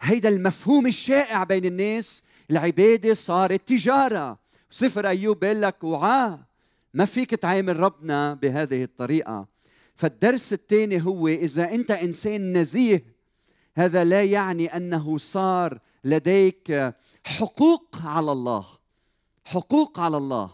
هيدا 0.02 0.30
المفهوم 0.30 0.88
الشائع 0.88 1.44
بين 1.44 1.66
الناس. 1.66 2.24
العبادة 2.52 3.14
صارت 3.14 3.68
تجارة. 3.68 4.40
سفر 4.70 5.08
أيوب 5.08 5.40
بيقول 5.40 5.62
لك 5.62 5.84
وعاه 5.84 6.48
ما 6.94 7.06
فيك 7.06 7.36
تعامل 7.36 7.80
ربنا 7.80 8.34
بهذه 8.34 8.84
الطريقة. 8.84 9.48
فالدرس 9.96 10.54
الثاني 10.54 11.06
هو 11.06 11.28
إذا 11.28 11.72
أنت 11.72 11.92
إنسان 11.92 12.58
نزيه 12.58 13.06
هذا 13.76 14.04
لا 14.04 14.24
يعني 14.24 14.78
أنه 14.78 15.18
صار 15.18 15.80
لديك 16.04 16.94
حقوق 17.26 17.96
على 18.04 18.32
الله. 18.32 18.66
حقوق 19.50 20.00
على 20.00 20.18
الله. 20.18 20.52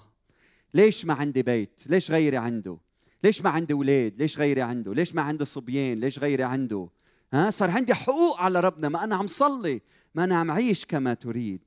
ليش 0.73 1.06
ما 1.06 1.13
عندي 1.13 1.43
بيت؟ 1.43 1.82
ليش 1.86 2.12
غيري 2.12 2.38
عنده؟ 2.38 2.77
ليش 3.23 3.41
ما 3.41 3.49
عندي 3.49 3.73
أولاد 3.73 4.13
ليش 4.17 4.38
غيري 4.38 4.62
عنده؟ 4.62 4.93
ليش 4.93 5.15
ما 5.15 5.21
عندي 5.21 5.45
صبيان؟ 5.45 5.97
ليش 5.97 6.19
غيري 6.19 6.43
عنده؟ 6.43 6.89
ها؟ 7.34 7.49
صار 7.49 7.71
عندي 7.71 7.93
حقوق 7.93 8.39
على 8.39 8.60
ربنا 8.60 8.89
ما 8.89 9.03
أنا 9.03 9.15
عم 9.15 9.27
صلي 9.27 9.82
ما 10.15 10.23
أنا 10.23 10.36
عم 10.36 10.51
عيش 10.51 10.86
كما 10.86 11.13
تريد. 11.13 11.62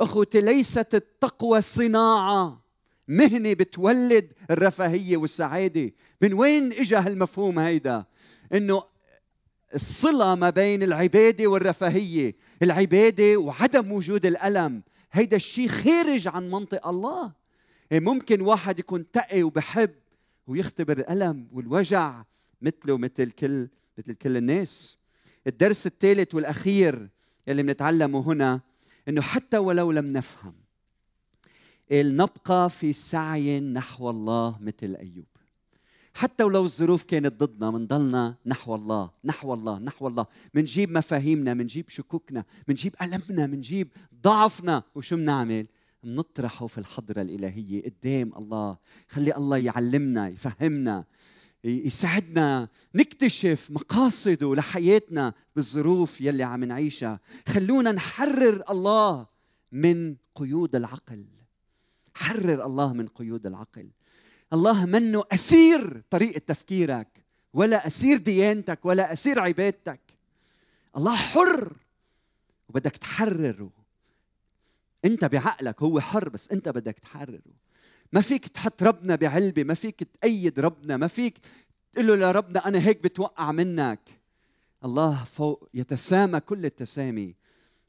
أخوتي 0.00 0.40
ليست 0.40 0.94
التقوى 0.94 1.60
صناعة. 1.60 2.62
مهنه 3.08 3.52
بتولد 3.52 4.32
الرفاهية 4.50 5.16
والسعادة. 5.16 5.92
من 6.22 6.32
وين 6.32 6.72
اجى 6.72 6.96
هالمفهوم 6.96 7.58
هيدا؟ 7.58 8.04
إنه 8.52 8.82
الصلة 9.74 10.34
ما 10.34 10.50
بين 10.50 10.82
العبادة 10.82 11.46
والرفاهية. 11.46 12.36
العبادة 12.62 13.36
وعدم 13.36 13.92
وجود 13.92 14.26
الألم. 14.26 14.82
هيدا 15.12 15.36
الشيء 15.36 15.68
خارج 15.68 16.28
عن 16.28 16.50
منطق 16.50 16.86
الله. 16.86 17.32
إيه 17.92 18.00
ممكن 18.00 18.40
واحد 18.40 18.78
يكون 18.78 19.10
تقي 19.10 19.42
وبحب 19.42 19.90
ويختبر 20.46 20.98
الألم 20.98 21.48
والوجع 21.52 22.24
مثله 22.62 22.98
مثل 22.98 23.30
كل 23.30 23.68
مثل 23.98 24.14
كل 24.14 24.36
الناس. 24.36 24.98
الدرس 25.46 25.86
الثالث 25.86 26.34
والأخير 26.34 27.08
يلي 27.46 27.62
بنتعلمه 27.62 28.20
هنا 28.20 28.60
إنه 29.08 29.22
حتى 29.22 29.58
ولو 29.58 29.92
لم 29.92 30.06
نفهم 30.06 30.54
نبقى 31.92 32.70
في 32.70 32.92
سعي 32.92 33.60
نحو 33.60 34.10
الله 34.10 34.58
مثل 34.60 34.96
أيوب. 34.96 35.26
حتى 36.14 36.44
ولو 36.44 36.64
الظروف 36.64 37.04
كانت 37.04 37.44
ضدنا 37.44 37.70
منضلنا 37.70 38.34
نحو 38.46 38.74
الله 38.74 39.10
نحو 39.24 39.54
الله 39.54 39.78
نحو 39.78 40.08
الله. 40.08 40.26
منجيب 40.54 40.90
مفاهيمنا 40.90 41.54
منجيب 41.54 41.88
شكوكنا 41.88 42.44
منجيب 42.68 42.94
ألمنا 43.02 43.46
منجيب 43.46 43.88
ضعفنا. 44.22 44.82
وشو 44.94 45.16
بنعمل 45.16 45.66
منطرحه 46.04 46.66
في 46.66 46.78
الحضرة 46.78 47.22
الإلهية 47.22 47.82
قدام 47.84 48.32
الله. 48.36 48.76
خلي 49.08 49.36
الله 49.36 49.56
يعلمنا 49.56 50.28
يفهمنا 50.28 51.04
يساعدنا 51.64 52.68
نكتشف 52.94 53.70
مقاصده 53.70 54.54
لحياتنا 54.54 55.34
بالظروف 55.56 56.20
يلي 56.20 56.42
عم 56.42 56.64
نعيشها. 56.64 57.20
خلونا 57.48 57.92
نحرر 57.92 58.62
الله 58.70 59.26
من 59.72 60.16
قيود 60.34 60.76
العقل. 60.76 61.24
حرر 62.14 62.66
الله 62.66 62.92
من 62.92 63.06
قيود 63.06 63.46
العقل. 63.46 63.90
الله 64.52 64.86
منه 64.86 65.24
أسير 65.32 66.02
طريقة 66.10 66.38
تفكيرك 66.38 67.08
ولا 67.54 67.86
أسير 67.86 68.18
ديانتك 68.18 68.84
ولا 68.84 69.12
أسير 69.12 69.40
عبادتك. 69.40 70.00
الله 70.96 71.16
حر 71.16 71.76
وبدك 72.68 72.96
تحرره. 72.96 73.70
أنت 75.04 75.24
بعقلك 75.24 75.82
هو 75.82 76.00
حر 76.00 76.28
بس 76.28 76.48
أنت 76.50 76.68
بدك 76.68 76.98
تحرره. 76.98 77.40
ما 78.12 78.20
فيك 78.20 78.48
تحط 78.48 78.82
ربنا 78.82 79.16
بعلبة 79.16 79.64
ما 79.64 79.74
فيك 79.74 80.02
تأيد 80.20 80.60
ربنا 80.60 80.96
ما 80.96 81.06
فيك 81.06 81.38
تقول 81.92 82.06
له 82.06 82.14
لربنا 82.14 82.68
أنا 82.68 82.78
هيك 82.78 83.02
بتوقع 83.02 83.52
منك. 83.52 84.00
الله 84.84 85.24
فوق 85.24 85.68
يتسامى 85.74 86.40
كل 86.40 86.64
التسامي 86.64 87.34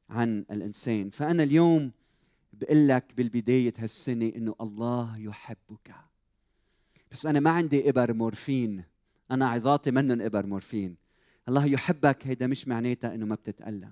عن 0.10 0.46
الإنسان. 0.52 1.10
فأنا 1.10 1.44
اليوم 1.44 1.92
بقول 2.54 2.88
لك 2.88 3.14
بالبداية 3.18 3.74
هالسنة 3.78 4.32
إنه 4.36 4.56
الله 4.62 5.18
يحبك. 5.18 6.09
بس 7.12 7.26
أنا 7.26 7.40
ما 7.40 7.50
عندي 7.50 7.90
ابر 7.90 8.14
مورفين 8.14 8.84
أنا 9.32 9.50
عظاتي 9.50 9.92
منن 9.92 10.22
ابر 10.22 10.46
مورفين 10.46 10.96
الله 11.50 11.66
يحبك. 11.66 12.28
هيدا 12.28 12.48
مش 12.48 12.68
معناتها 12.68 13.16
إنه 13.16 13.26
ما 13.26 13.36
بتتألم. 13.36 13.92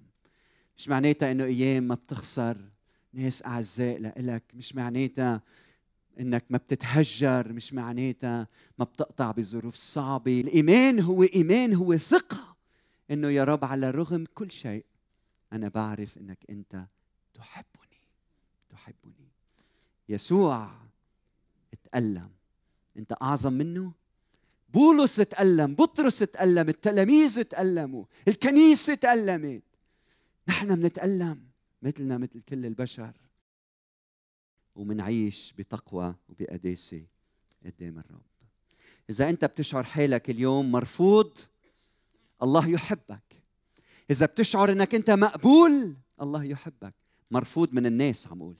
مش 0.78 0.90
معناتها 0.90 1.32
إنه 1.32 1.44
أيام 1.44 1.84
ما 1.84 1.96
بتخسر 1.96 2.58
ناس 3.14 3.46
أعزاء 3.46 4.00
لإلك. 4.00 4.44
مش 4.54 4.76
معناتها 4.76 5.42
إنك 6.20 6.46
ما 6.50 6.58
بتتهجر. 6.58 7.54
مش 7.54 7.74
معناتها 7.74 8.48
ما 8.80 8.86
بتقطع 8.86 9.32
بظروف 9.32 9.76
صعبة. 9.76 10.42
الإيمان 10.42 11.00
هو 11.00 11.24
إيمان 11.24 11.74
هو 11.74 11.98
ثقة 11.98 12.56
إنه 13.12 13.30
يا 13.30 13.44
رب 13.44 13.66
على 13.66 13.92
رغم 13.92 14.24
كل 14.34 14.52
شيء 14.52 14.86
أنا 15.54 15.70
بعرف 15.70 16.18
إنك 16.18 16.46
أنت 16.50 16.86
تحبني. 17.34 18.02
تحبني. 18.70 19.32
يسوع 20.10 20.72
اتألم. 21.74 22.37
انت 22.98 23.14
اعظم 23.22 23.54
منه؟ 23.54 23.92
بولس 24.70 25.16
تألم 25.16 25.76
بطرس 25.76 26.20
تألم 26.20 26.70
التلاميذ 26.70 27.44
تألموا 27.44 28.06
الكنيسة 28.28 28.96
تألمت 28.96 29.64
نحن 30.48 30.76
بنتألم 30.76 31.48
مثلنا 31.82 32.18
مثل 32.18 32.42
كل 32.42 32.66
البشر. 32.66 33.14
ومنعيش 34.76 35.54
بتقوى 35.58 36.16
وبقداسة 36.30 37.06
قدام 37.66 38.00
الرب. 38.00 38.22
إذا 39.10 39.30
أنت 39.30 39.46
بتشعر 39.46 39.84
حالك 39.84 40.30
اليوم 40.30 40.72
مرفوض 40.72 41.38
الله 42.44 42.70
يحبك. 42.70 43.44
إذا 44.12 44.26
بتشعر 44.26 44.72
إنك 44.72 44.96
أنت 44.96 45.10
مقبول 45.10 45.96
الله 46.22 46.44
يحبك. 46.44 46.94
مرفوض 47.32 47.74
من 47.74 47.86
الناس 47.86 48.28
عم 48.28 48.42
أقول. 48.42 48.56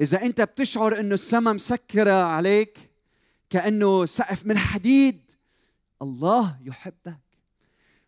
إذا 0.00 0.22
أنت 0.22 0.40
بتشعر 0.40 1.00
إنه 1.00 1.14
السماء 1.14 1.54
مسكرة 1.54 2.22
عليك 2.22 2.89
كأنه 3.50 4.06
سقف 4.06 4.46
من 4.46 4.58
حديد. 4.58 5.30
الله 6.02 6.58
يحبك. 6.62 7.20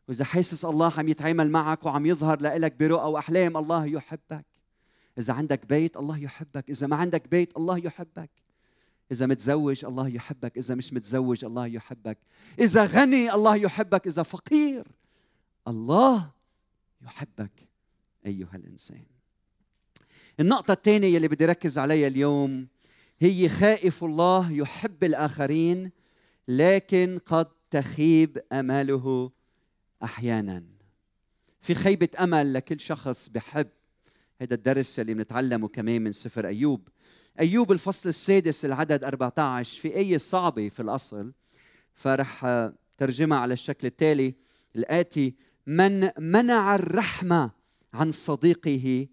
وإذا 0.08 0.24
حاسس 0.24 0.64
الله 0.64 0.92
عم 0.96 1.08
يتعامل 1.08 1.50
معك 1.50 1.86
وعم 1.86 2.06
يظهر 2.06 2.40
لك 2.40 2.72
برؤى 2.72 3.10
وأحلام 3.10 3.56
الله 3.56 3.86
يحبك. 3.86 4.46
إذا 5.18 5.32
عندك 5.32 5.66
بيت 5.66 5.96
الله 5.96 6.18
يحبك. 6.18 6.70
إذا 6.70 6.86
ما 6.86 6.96
عندك 6.96 7.28
بيت 7.28 7.56
الله 7.56 7.78
يحبك. 7.78 8.30
إذا 9.12 9.26
متزوج 9.26 9.84
الله 9.84 10.08
يحبك، 10.08 10.58
إذا 10.58 10.74
مش 10.74 10.92
متزوج 10.92 11.44
الله 11.44 11.66
يحبك، 11.66 12.18
إذا 12.58 12.84
غني 12.84 13.34
الله 13.34 13.56
يحبك، 13.56 14.06
إذا 14.06 14.22
فقير 14.22 14.86
الله 15.68 16.30
يحبك. 17.02 17.68
أيها 18.26 18.56
الإنسان. 18.56 19.04
النقطة 20.40 20.72
الثانية 20.72 21.16
اللي 21.16 21.28
بدي 21.28 21.46
ركز 21.46 21.78
عليها 21.78 22.08
اليوم 22.08 22.68
هي 23.22 23.48
خائف 23.48 24.04
الله 24.04 24.52
يحب 24.52 25.04
الآخرين 25.04 25.90
لكن 26.48 27.18
قد 27.26 27.46
تخيب 27.70 28.38
أماله 28.52 29.30
أحيانا. 30.02 30.64
في 31.60 31.74
خيبة 31.74 32.08
أمل 32.20 32.52
لكل 32.52 32.80
شخص 32.80 33.28
بحب. 33.28 33.68
هذا 34.40 34.54
الدرس 34.54 35.00
اللي 35.00 35.14
بنتعلمه 35.14 35.68
كمان 35.68 36.02
من 36.02 36.12
سفر 36.12 36.46
أيوب. 36.46 36.88
أيوب 37.40 37.72
الفصل 37.72 38.08
السادس 38.08 38.64
العدد 38.64 39.04
14 39.04 39.80
في 39.80 39.96
آية 39.96 40.18
صعبة 40.18 40.68
في 40.68 40.80
الأصل؟ 40.80 41.32
فرح 41.94 42.46
ترجمها 42.98 43.38
على 43.38 43.54
الشكل 43.54 43.86
التالي. 43.86 44.34
الآتي 44.76 45.34
من 45.66 46.10
منع 46.18 46.74
الرحمة 46.74 47.50
عن 47.94 48.12
صديقه 48.12 49.06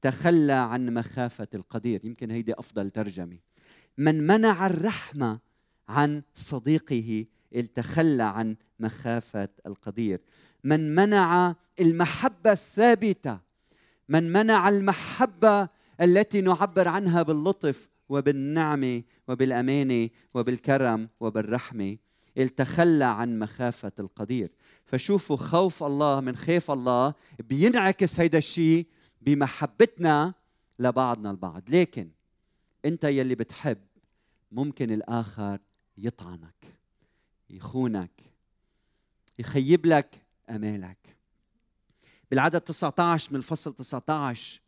تخلى 0.00 0.52
عن 0.52 0.94
مخافة 0.94 1.48
القدير. 1.54 2.04
يمكن 2.04 2.30
هيدي 2.30 2.54
أفضل 2.54 2.90
ترجمة. 2.90 3.45
من 3.98 4.26
منع 4.26 4.66
الرحمة 4.66 5.38
عن 5.88 6.22
صديقه 6.34 7.24
تخلى 7.74 8.22
عن 8.22 8.56
مخافة 8.80 9.48
القدير. 9.66 10.20
من 10.64 10.94
منع 10.94 11.54
المحبة 11.80 12.52
الثابتة 12.52 13.38
من 14.08 14.32
منع 14.32 14.68
المحبة 14.68 15.68
التي 16.00 16.40
نعبر 16.40 16.88
عنها 16.88 17.22
باللطف 17.22 17.88
وبالنعمه 18.08 19.02
وبالامانه 19.28 20.08
وبالكرم 20.34 21.08
وبالرحمه 21.20 21.96
التخلى 22.38 23.04
عن 23.04 23.38
مخافة 23.38 23.92
القدير. 23.98 24.50
فشوفوا 24.84 25.36
خوف 25.36 25.82
الله 25.82 26.20
من 26.20 26.36
خاف 26.36 26.70
الله 26.70 27.14
بينعكس 27.48 28.20
هيدا 28.20 28.38
الشيء 28.38 28.86
بمحبتنا 29.22 30.34
لبعضنا 30.78 31.30
البعض. 31.30 31.62
لكن 31.68 32.15
أنت 32.86 33.04
يلي 33.04 33.34
بتحب 33.34 33.78
ممكن 34.52 34.90
الآخر 34.90 35.58
يطعنك 35.98 36.74
يخونك 37.50 38.10
يخيب 39.38 39.86
لك 39.86 40.22
أمالك. 40.50 41.16
بالعدد 42.30 42.60
19 42.60 43.32
من 43.32 43.38
الفصل 43.38 43.74
19 43.74 44.60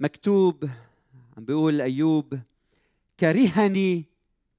مكتوب 0.00 0.64
عم 1.36 1.44
بيقول 1.44 1.80
أيوب 1.80 2.40
كرهني 3.20 4.04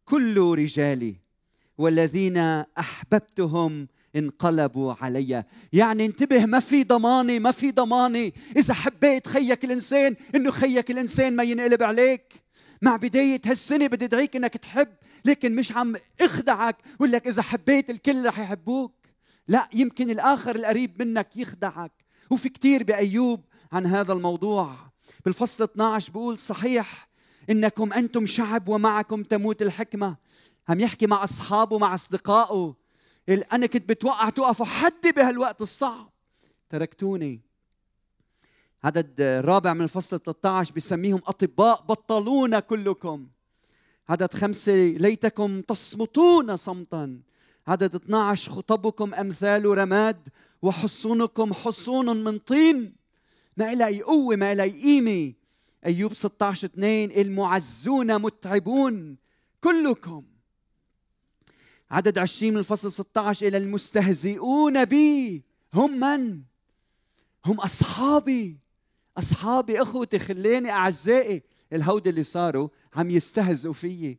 كل 0.05 0.37
رجالي 0.37 1.15
والذين 1.77 2.37
أحببتهم 2.37 3.87
انقلبوا 4.15 4.93
علي. 5.01 5.43
يعني 5.73 6.05
انتبه 6.05 6.45
ما 6.45 6.59
في 6.59 6.83
ضمانه 6.83 7.39
ما 7.39 7.51
في 7.51 7.71
ضمانه 7.71 8.31
إذا 8.57 8.73
حبيت 8.73 9.27
خيك 9.27 9.65
الإنسان 9.65 10.15
إنه 10.35 10.51
خيك 10.51 10.91
الإنسان 10.91 11.35
ما 11.35 11.43
ينقلب 11.43 11.83
عليك. 11.83 12.43
مع 12.81 12.95
بداية 12.95 13.41
هالسنه 13.45 13.87
بدي 13.87 14.05
أدعيك 14.05 14.35
إنك 14.35 14.57
تحب 14.57 14.87
لكن 15.25 15.55
مش 15.55 15.71
عم 15.71 15.95
أخدعك. 16.21 16.77
ولا 16.99 17.11
لك 17.11 17.27
إذا 17.27 17.41
حبيت 17.41 17.89
الكل 17.89 18.25
رح 18.25 18.39
يحبوك. 18.39 18.93
لا 19.47 19.69
يمكن 19.73 20.09
الآخر 20.09 20.55
القريب 20.55 21.01
منك 21.01 21.37
يخدعك. 21.37 21.91
وفي 22.29 22.49
كتير 22.49 22.83
بأيوب 22.83 23.45
عن 23.71 23.85
هذا 23.85 24.13
الموضوع. 24.13 24.75
بالفصل 25.25 25.63
12 25.63 26.11
بيقول 26.11 26.39
صحيح 26.39 27.07
إنكم 27.49 27.93
أنتم 27.93 28.25
شعب 28.25 28.67
ومعكم 28.67 29.23
تموت 29.23 29.61
الحكمة. 29.61 30.15
عم 30.69 30.79
يحكي 30.79 31.07
مع 31.07 31.23
أصحابه 31.23 31.77
مع 31.77 31.93
أصدقائه. 31.93 32.84
أنا 33.29 33.65
كنت 33.65 33.89
بتوقع 33.89 34.29
توقفوا 34.29 34.65
حدي 34.65 35.11
بهالوقت 35.11 35.61
الصعب. 35.61 36.09
تركتوني. 36.69 37.41
عدد 38.83 39.21
رابع 39.21 39.73
من 39.73 39.81
الفصل 39.81 40.19
13 40.19 40.73
بسميهم 40.73 41.21
أطباء 41.27 41.81
بطلونا 41.81 42.59
كلكم. 42.59 43.27
عدد 44.09 44.33
خمسة 44.33 44.73
ليتكم 44.73 45.61
تصمتون 45.61 46.57
صمتا. 46.57 47.19
عدد 47.67 47.95
12 47.95 48.51
خطبكم 48.51 49.13
أمثال 49.13 49.77
رماد 49.77 50.29
وحصونكم 50.61 51.53
حصون 51.53 52.23
من 52.23 52.37
طين. 52.37 52.95
ما 53.57 53.73
إلي 53.73 54.01
قوة 54.01 54.35
ما 54.35 54.51
إلي 54.51 54.69
قيمة. 54.81 55.33
أيوب 55.85 56.13
16 56.13 56.65
2 56.65 57.11
المعزون 57.11 58.21
متعبون 58.21 59.17
كلكم. 59.61 60.23
عدد 61.91 62.17
20 62.17 62.53
من 62.53 62.59
الفصل 62.59 62.91
16 62.91 63.47
إلى 63.47 63.57
المستهزئون 63.57 64.85
بي. 64.85 65.43
هم 65.73 65.99
من؟ 65.99 66.41
هم 67.45 67.59
أصحابي. 67.59 68.57
أصحابي 69.17 69.81
أخوتي 69.81 70.19
خلاني 70.19 70.71
أعزائي 70.71 71.43
الهود 71.73 72.07
اللي 72.07 72.23
صاروا 72.23 72.69
عم 72.95 73.09
يستهزئوا 73.09 73.73
فيي. 73.73 74.17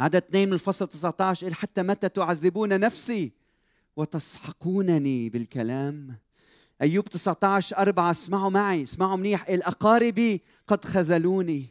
عدد 0.00 0.16
اثنين 0.16 0.48
من 0.48 0.54
الفصل 0.54 0.88
19 0.88 1.54
حتى 1.54 1.82
متى 1.82 2.08
تعذبون 2.08 2.80
نفسي؟ 2.80 3.32
وتسحقونني 3.96 5.28
بالكلام. 5.28 6.16
أيوب 6.82 7.04
19 7.04 7.78
أربعة 7.78 8.10
اسمعوا 8.10 8.50
معي 8.50 8.82
اسمعوا 8.82 9.16
منيح. 9.16 9.48
الأقارب 9.48 10.40
قد 10.66 10.84
خذلوني 10.84 11.66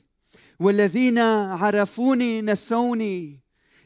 والذين 0.60 1.20
عرفوني 1.20 2.42
نسوني. 2.42 3.40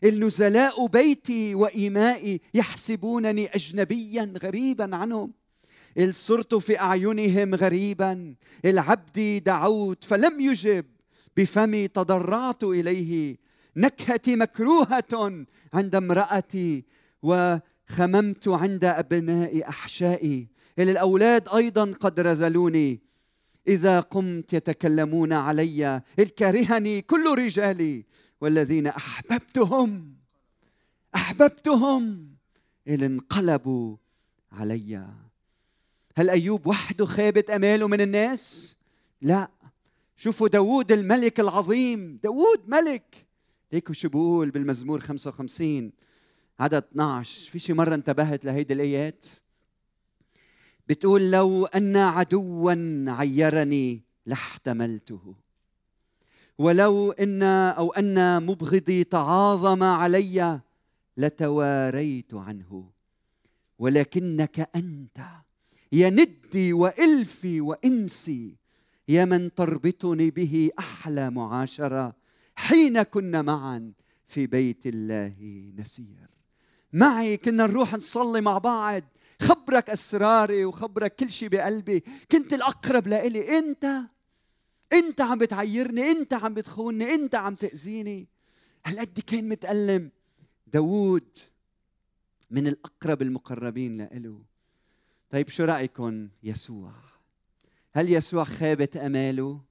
النزلاء 0.03 0.87
بيتي 0.87 1.55
وإيمائي 1.55 2.41
يحسبونني 2.53 3.47
أجنبيا 3.47 4.33
غريبا 4.43 4.95
عنهم. 4.95 5.33
صرت 6.11 6.55
في 6.55 6.79
أعينهم 6.79 7.55
غريبا. 7.55 8.35
العبد 8.65 9.43
دعوت 9.45 10.03
فلم 10.03 10.39
يجب. 10.39 10.85
بفمي 11.37 11.87
تضرعت 11.87 12.63
إليه. 12.63 13.37
نكهتي 13.77 14.35
مكروهة 14.35 15.45
عند 15.73 15.95
امرأتي. 15.95 16.83
وخممت 17.23 18.47
عند 18.47 18.85
أبناء 18.85 19.69
أحشائي. 19.69 20.47
إلى 20.79 20.91
الأولاد 20.91 21.49
أيضا 21.49 21.93
قد 21.99 22.19
رذلوني. 22.19 23.01
إذا 23.67 23.99
قمت 23.99 24.53
يتكلمون 24.53 25.33
علي. 25.33 26.01
الكرهني 26.19 27.01
كل 27.01 27.35
رجالي. 27.37 28.05
والذين 28.43 28.87
أحببتهم 28.87 30.15
أحببتهم 31.15 32.27
إلى 32.87 33.05
انقلبوا 33.05 33.97
علي. 34.51 35.07
هل 36.15 36.29
أيوب 36.29 36.67
وحده 36.67 37.05
خابت 37.05 37.49
أماله 37.49 37.87
من 37.87 38.01
الناس؟ 38.01 38.75
لا. 39.21 39.49
شوفوا 40.17 40.47
داوود 40.47 40.91
الملك 40.91 41.39
العظيم 41.39 42.19
داوود 42.23 42.61
ملك. 42.67 43.25
هيك 43.71 43.91
شو 43.91 44.09
بقول 44.09 44.51
بالمزمور 44.51 44.99
55 44.99 45.91
عدد 46.59 46.83
12 46.83 47.51
في 47.51 47.59
شي 47.59 47.73
مرة 47.73 47.95
انتبهت 47.95 48.45
لهيدي 48.45 48.73
الآيات؟ 48.73 49.25
بتقول 50.87 51.31
لو 51.31 51.65
أن 51.65 51.97
عدوا 51.97 53.07
عيرني 53.11 54.01
لاحتملته. 54.25 55.42
ولو 56.63 57.11
إن 57.11 57.43
أو 57.43 57.93
أن 57.93 58.43
مبغضي 58.43 59.03
تعاظم 59.03 59.83
علي 59.83 60.59
لتواريت 61.17 62.33
عنه. 62.33 62.89
ولكنك 63.79 64.69
أنت 64.75 65.17
يا 65.91 66.09
ندي 66.09 66.73
وإلفي 66.73 67.61
وإنسي 67.61 68.55
يا 69.07 69.25
من 69.25 69.53
تربطني 69.53 70.29
به 70.29 70.71
أحلى 70.79 71.29
معاشرة 71.29 72.15
حين 72.55 73.03
كنا 73.03 73.41
معا 73.41 73.91
في 74.27 74.47
بيت 74.47 74.85
الله 74.85 75.35
نسير. 75.77 76.29
معي 76.93 77.37
كنا 77.37 77.67
نروح 77.67 77.93
نصلي 77.93 78.41
مع 78.41 78.57
بعض 78.57 79.03
خبرك 79.41 79.89
أسراري 79.89 80.65
وخبرك 80.65 81.15
كل 81.15 81.31
شيء 81.31 81.49
بقلبي. 81.49 82.03
كنت 82.31 82.53
الأقرب 82.53 83.07
لإلي. 83.07 83.57
أنت 83.57 84.01
انت 84.93 85.21
عم 85.21 85.37
بتعيرني 85.37 86.11
انت 86.11 86.33
عم 86.33 86.53
بتخونني 86.53 87.13
انت 87.13 87.35
عم 87.35 87.55
تأذيني. 87.55 88.27
هالقد 88.85 89.19
كان 89.19 89.49
متألم؟ 89.49 90.11
داوود 90.67 91.37
من 92.51 92.67
الأقرب 92.67 93.21
المقربين 93.21 93.91
لإله. 93.91 94.41
طيب 95.29 95.49
شو 95.49 95.63
رايكم 95.63 96.29
يسوع. 96.43 96.93
هل 97.93 98.11
يسوع 98.11 98.43
خابت 98.43 98.97
أماله؟ 98.97 99.61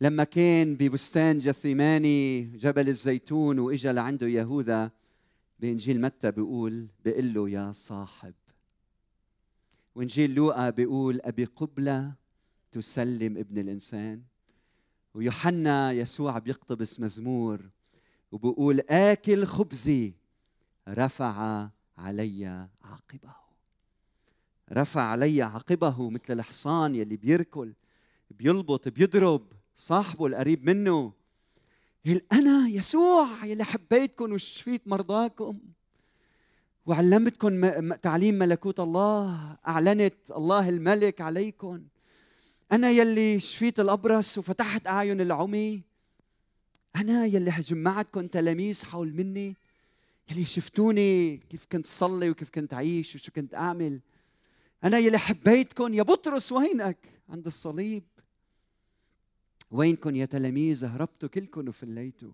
لما 0.00 0.24
كان 0.24 0.76
ببستان 0.76 1.38
جثيماني 1.38 2.42
جبل 2.42 2.88
الزيتون 2.88 3.58
وإجا 3.58 3.92
لعنده 3.92 4.26
يهوذا 4.26 4.90
بإنجيل 5.58 6.00
متى 6.00 6.30
بيقول 6.30 6.86
بيقول 7.04 7.34
له 7.34 7.50
يا 7.50 7.72
صاحب. 7.72 8.34
وإنجيل 9.94 10.34
لوقا 10.34 10.70
بيقول 10.70 11.20
أبي 11.20 11.44
قبلة 11.44 12.12
تسلم 12.72 13.36
ابن 13.36 13.58
الإنسان. 13.58 14.22
ويوحنا 15.14 15.92
يسوع 15.92 16.38
بيقتبس 16.38 17.00
مزمور 17.00 17.60
وبيقول 18.32 18.80
آكل 18.80 19.44
خبزي 19.44 20.14
رفع 20.88 21.68
علي 21.98 22.68
عاقبه 22.82 23.34
رفع 24.72 25.00
علي 25.00 25.42
عاقبه 25.42 26.10
مثل 26.10 26.32
الحصان 26.32 26.94
يلي 26.94 27.16
بيركل 27.16 27.72
بيلبط 28.30 28.88
بيضرب 28.88 29.42
صاحبه 29.76 30.26
القريب 30.26 30.64
منه. 30.64 31.12
يقول 32.04 32.22
أنا 32.32 32.68
يسوع 32.68 33.44
يلي 33.44 33.64
حبيتكم 33.64 34.32
وشفيت 34.32 34.88
مرضاكم. 34.88 35.58
وعلمتكم 36.86 37.92
تعليم 37.94 38.34
ملكوت 38.34 38.80
الله 38.80 39.56
أعلنت 39.66 40.14
الله 40.30 40.68
الملك 40.68 41.20
عليكم 41.20 41.82
أنا 42.72 42.90
يلي 42.90 43.40
شفيت 43.40 43.80
الأبرص 43.80 44.38
وفتحت 44.38 44.86
أعين 44.86 45.20
العمي. 45.20 45.82
أنا 46.96 47.26
يلي 47.26 47.50
جمعتكم 47.50 48.26
تلاميذ 48.26 48.84
حول 48.84 49.14
مني. 49.14 49.56
يلي 50.30 50.44
شفتوني 50.44 51.36
كيف 51.36 51.66
كنت 51.72 51.86
صلي 51.86 52.30
وكيف 52.30 52.50
كنت 52.50 52.74
أعيش 52.74 53.14
وشو 53.14 53.32
كنت 53.32 53.54
أعمل. 53.54 54.00
أنا 54.84 54.98
يلي 54.98 55.18
حبيتكم 55.18 55.94
يا 55.94 56.02
بطرس 56.02 56.52
وينك 56.52 56.98
عند 57.28 57.46
الصليب. 57.46 58.04
وينكم 59.70 60.16
يا 60.16 60.24
تلاميذ 60.24 60.84
هربتوا 60.84 61.28
كلكم 61.28 61.68
وفليتوا 61.68 62.32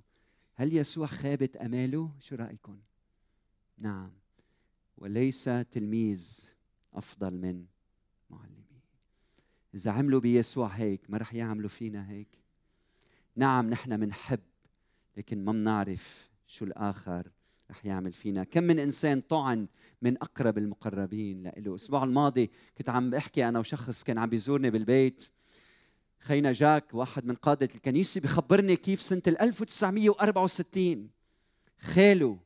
هل 0.55 0.77
يسوع 0.77 1.07
خابت 1.07 1.57
أماله؟ 1.57 2.11
شو 2.21 2.37
رأيكم 2.37 2.79
نعم. 3.79 4.11
وليس 4.99 5.45
تلميذ 5.45 6.51
أفضل 6.95 7.35
من 7.35 7.65
معلم. 8.31 8.66
إذا 9.77 9.91
عملوا 9.91 10.21
بيسوع 10.21 10.69
هيك 10.69 11.01
ما 11.09 11.19
رح 11.19 11.35
يعملوا 11.35 11.69
فينا 11.69 12.11
هيك. 12.11 12.29
نعم 13.37 13.71
نحن 13.71 14.01
منحب 14.01 14.41
لكن 15.17 15.45
ما 15.45 15.53
بنعرف 15.53 16.31
شو 16.47 16.65
الآخر 16.65 17.31
رح 17.71 17.87
يعمل 17.87 18.13
فينا. 18.13 18.45
كم 18.45 18.63
من 18.63 18.79
إنسان 18.79 19.21
طعن 19.21 19.67
من 20.03 20.17
أقرب 20.23 20.59
المقربين 20.59 21.43
له 21.43 21.53
الأسبوع 21.57 22.05
الماضي 22.05 22.51
كنت 22.79 22.89
عم 22.89 23.11
بحكي 23.11 23.49
أنا 23.49 23.59
وشخص 23.59 24.05
كان 24.05 24.19
عم 24.19 24.31
بيزورني 24.31 24.71
بالبيت. 24.71 25.31
خينا 26.19 26.53
جاك 26.53 26.95
واحد 26.95 27.27
من 27.27 27.35
قادة 27.35 27.69
الكنيسة 27.75 28.21
بخبرني 28.21 28.77
كيف 28.77 29.03
سنة 29.03 29.23
1964 29.27 31.11
خاله 31.79 32.39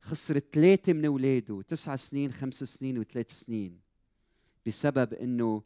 خسر 0.00 0.38
ثلاثة 0.38 0.92
من 0.92 1.04
أولاده 1.04 1.62
تسع 1.62 1.96
سنين 1.96 2.32
خمس 2.32 2.64
سنين 2.64 2.98
وثلاث 2.98 3.30
سنين 3.30 3.80
بسبب 4.66 5.14
أنه 5.14 5.62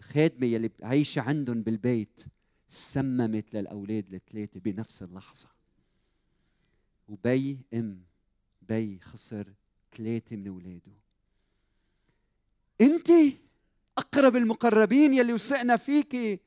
الخادمه 0.00 0.46
يلي 0.46 0.70
عايشة 0.82 1.20
عندهم 1.22 1.62
بالبيت 1.62 2.24
سممت 2.68 3.54
للأولاد 3.54 4.14
الثلاثه 4.14 4.60
بنفس 4.60 5.02
اللحظة. 5.02 5.48
وبي 7.08 7.58
أم 7.74 8.02
بي 8.62 8.98
خسر 9.00 9.52
ثلاثة 9.96 10.36
من 10.36 10.48
أولاده. 10.48 10.92
أنت 12.80 13.10
أقرب 13.98 14.36
المقربين 14.36 15.14
يلي 15.14 15.32
وثقنا 15.32 15.76
فيكي 15.76 16.40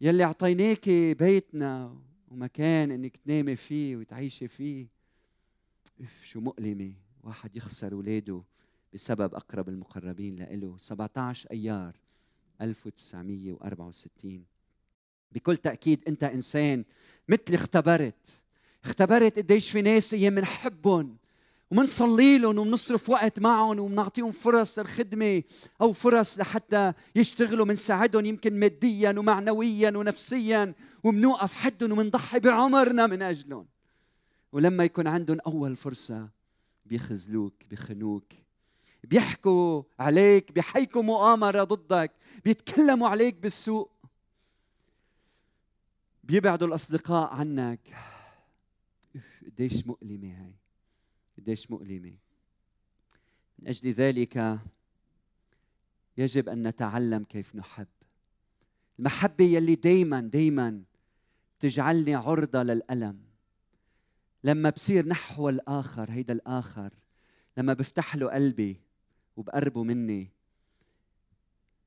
يلي 0.00 0.24
اعطيناكي 0.24 1.14
بيتنا 1.14 2.00
ومكان 2.28 2.90
إنك 2.90 3.16
تنامي 3.16 3.56
فيه 3.56 3.96
وتعيشي 3.96 4.48
فيه. 4.48 4.88
اف 6.00 6.24
شو 6.24 6.40
مؤلمة. 6.40 6.92
واحد 7.22 7.56
يخسر 7.56 7.92
أولاده 7.92 8.42
بسبب 8.94 9.34
أقرب 9.34 9.68
المقربين 9.68 10.42
له 10.42 10.76
17 10.78 11.50
أيار. 11.50 11.96
1964 12.60 14.44
بكل 15.32 15.56
تأكيد 15.56 16.04
أنت 16.08 16.24
إنسان 16.24 16.84
مثلي 17.28 17.56
اختبرت. 17.56 18.40
اختبرت 18.84 19.38
قديش 19.38 19.70
في 19.70 19.82
ناس 19.82 20.14
أيام 20.14 20.34
بنحبهم 20.34 21.16
ومنصلي 21.70 22.38
لهم 22.38 22.58
وبنصرف 22.58 23.10
وقت 23.10 23.40
معهم 23.40 23.78
وبنعطيهم 23.78 24.30
فرص 24.30 24.78
الخدمة 24.78 25.42
أو 25.80 25.92
فرص 25.92 26.38
لحتى 26.38 26.92
يشتغلوا 27.16 27.66
بنساعدهم 27.66 28.26
يمكن 28.26 28.60
ماديا 28.60 29.14
ومعنويا 29.18 29.90
ونفسيا 29.90 30.74
وبنوقف 31.04 31.52
حدهم 31.52 31.92
وبنضحي 31.92 32.40
بعمرنا 32.40 33.06
من 33.06 33.22
أجلهم. 33.22 33.66
ولما 34.52 34.84
يكون 34.84 35.06
عندهم 35.06 35.40
أول 35.46 35.76
فرصة 35.76 36.28
بيخذلوك 36.86 37.54
بيخنوك. 37.70 38.32
بيحكوا 39.10 39.82
عليك 39.98 40.52
بيحيكوا 40.52 41.02
مؤامرة 41.02 41.64
ضدك 41.64 42.12
بيتكلموا 42.44 43.08
عليك 43.08 43.34
بالسوء. 43.34 43.90
بيبعدوا 46.24 46.68
الأصدقاء 46.68 47.34
عنك. 47.34 47.96
قديش 49.46 49.86
مؤلمة 49.86 50.44
هاي. 50.44 50.54
قديش 51.38 51.70
مؤلمة. 51.70 52.16
من 53.58 53.68
أجل 53.68 53.90
ذلك 53.90 54.58
يجب 56.18 56.48
أن 56.48 56.66
نتعلم 56.66 57.24
كيف 57.24 57.56
نحب. 57.56 57.86
المحبة 58.98 59.44
يلي 59.44 59.74
دايما 59.74 60.20
دايما 60.20 60.82
تجعلني 61.60 62.14
عرضة 62.14 62.62
للألم. 62.62 63.20
لما 64.44 64.70
بصير 64.70 65.06
نحو 65.06 65.48
الآخر 65.48 66.10
هيدا 66.10 66.32
الآخر 66.32 66.90
لما 67.56 67.72
بفتح 67.72 68.16
له 68.16 68.30
قلبي 68.30 68.80
وبقربوا 69.36 69.84
مني 69.84 70.30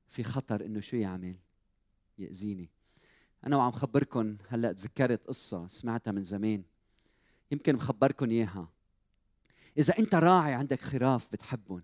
في 0.08 0.22
خطر 0.22 0.64
إنه 0.64 0.80
شو 0.80 0.96
يعمل؟ 0.96 1.36
يأذيني. 2.18 2.70
أنا 3.46 3.56
وعم 3.56 3.70
خبركم 3.70 4.36
هلأ 4.48 4.72
تذكرت 4.72 5.26
قصة 5.26 5.68
سمعتها 5.68 6.12
من 6.12 6.24
زمان. 6.24 6.62
يمكن 7.50 7.76
بخبركم 7.76 8.30
إياها. 8.30 8.68
إذا 9.78 9.98
أنت 9.98 10.14
راعي 10.14 10.54
عندك 10.54 10.80
خراف 10.80 11.28
بتحبهم 11.32 11.82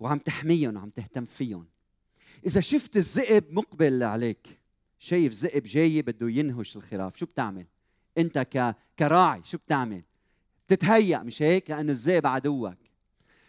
وعم 0.00 0.18
تحميهم 0.18 0.76
وعم 0.76 0.90
تهتم 0.90 1.24
فيهم 1.24 1.66
إذا 2.46 2.60
شفت 2.60 2.96
الذئب 2.96 3.52
مقبل 3.52 4.02
عليك 4.02 4.58
شايف 4.98 5.32
ذئب 5.32 5.62
جاي 5.62 6.02
بده 6.02 6.30
ينهش 6.30 6.76
الخراف 6.76 7.16
شو 7.16 7.26
بتعمل؟ 7.26 7.66
أنت. 8.18 8.74
كراعي 8.98 9.42
شو 9.44 9.58
بتعمل؟ 9.58 10.02
بتتهيأ 10.66 11.18
مش 11.18 11.42
هيك؟ 11.42 11.70
لأنه 11.70 11.92
الذئب 11.92 12.26
عدوك. 12.26 12.78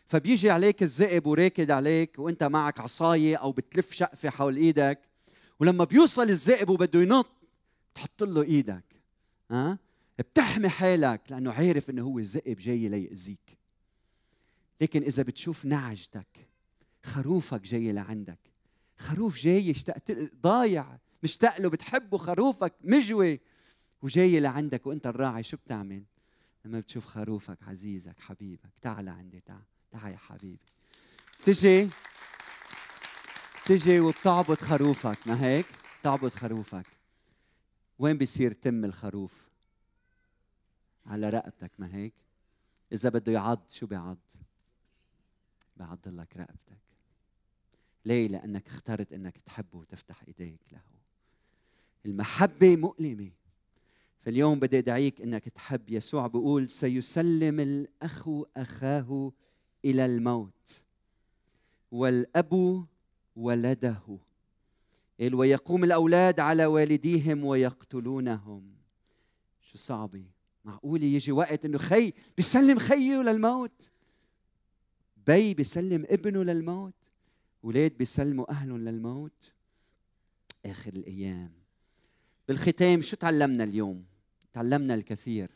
فبيجي 0.06 0.50
عليك 0.50 0.84
الذئب 0.84 1.28
وراكد 1.28 1.72
عليك 1.72 2.20
وانت 2.20 2.44
معك 2.44 2.80
عصاية 2.80 3.36
أو 3.36 3.52
بتلف 3.52 3.92
شقفه 3.92 4.30
حول 4.30 4.56
إيدك 4.58 5.00
ولما 5.60 5.84
بيوصل 5.84 6.30
الذئب 6.30 6.70
وبده 6.70 7.00
ينط 7.00 7.28
تحط 7.96 8.24
له 8.24 8.42
إيدك 8.42 8.84
ها؟ 9.52 9.80
بتحمي 10.20 10.70
حالك 10.70 11.22
لأنه 11.30 11.52
عارف 11.52 11.90
انه 11.90 12.04
هو 12.04 12.20
الذئب 12.20 12.58
جاي 12.58 12.90
ليأذيك. 12.90 13.58
لكن 14.82 15.04
اذا 15.04 15.24
بتشوف 15.24 15.66
نعجتك 15.66 16.48
خروفك 17.04 17.62
جاي 17.62 17.92
لعندك. 17.92 18.40
خروف 18.98 19.38
جاي 19.38 19.72
اشتقت 19.72 20.12
ضايع 20.42 20.98
مشتاق 21.24 21.62
له 21.62 21.70
بتحبه 21.70 22.18
خروفك 22.18 22.74
مجوي 22.82 23.40
وجاي 24.02 24.40
لعندك 24.40 24.88
وانت 24.88 25.08
الراعي 25.08 25.44
شو 25.44 25.58
بتعمل؟ 25.58 26.04
لما 26.66 26.80
بتشوف 26.80 27.06
خروفك 27.06 27.58
عزيزك 27.64 28.20
حبيبك 28.20 28.74
تعال 28.82 29.10
عندي 29.10 29.40
تعال. 29.40 29.75
تعال 29.96 30.12
يا 30.14 30.18
حبيبي. 30.18 30.58
تجي 31.44 31.90
تجي 33.66 34.00
وبتعبد 34.00 34.58
خروفك. 34.58 35.28
ما 35.28 35.46
هيك؟ 35.46 35.66
تعبد 36.04 36.34
خروفك. 36.34 36.86
وين 38.00 38.18
بيصير 38.18 38.52
تم 38.52 38.86
الخروف؟ 38.86 39.34
على 41.06 41.30
رقبتك. 41.30 41.72
ما 41.78 41.96
هيك؟ 41.96 42.14
إذا 42.92 43.10
بده 43.10 43.32
يعض 43.32 43.62
شو 43.70 43.86
بيعض؟ 43.86 44.18
بيعض 45.78 46.00
لك 46.06 46.38
رقبتك. 46.38 46.80
ليه؟ 48.06 48.28
لأنك 48.28 48.68
اخترت 48.68 49.14
إنك 49.14 49.38
تحبه 49.38 49.78
وتفتح 49.78 50.24
إيديك 50.28 50.62
له. 50.72 50.82
المحبة 52.06 52.76
مؤلمة. 52.76 53.32
فاليوم 54.22 54.60
بدي 54.60 54.80
أدعيك 54.80 55.22
إنك 55.22 55.50
تحب 55.50 55.90
يسوع. 55.90 56.28
بيقول 56.28 56.70
سيسلم 56.70 57.60
الأخ 57.60 58.30
اخاه 58.58 59.32
إلى 59.86 60.06
الموت. 60.06 60.82
والأب 61.92 62.86
ولده. 63.36 64.20
قال 65.20 65.36
ويقوم 65.36 65.84
الأولاد 65.84 66.40
على 66.40 66.66
والديهم 66.66 67.46
ويقتلونهم. 67.46 68.76
شو 69.62 69.78
صعبة. 69.78 70.26
معقول 70.66 71.04
يجي 71.04 71.32
وقت 71.32 71.66
إنه 71.66 71.78
خي 71.78 72.14
بيسلم 72.38 72.80
خيه 72.80 73.22
للموت. 73.22 73.92
بي 75.28 75.54
بيسلم 75.54 76.06
ابنه 76.10 76.44
للموت. 76.44 76.94
ولاد 77.64 77.98
بيسلموا 77.98 78.52
أهلهم 78.52 78.78
للموت. 78.78 79.54
آخر 80.66 80.94
الأيام. 80.94 81.52
بالختام 82.48 83.02
شو 83.02 83.16
تعلمنا 83.16 83.64
اليوم؟ 83.64 84.06
تعلمنا 84.54 84.94
الكثير. 84.94 85.52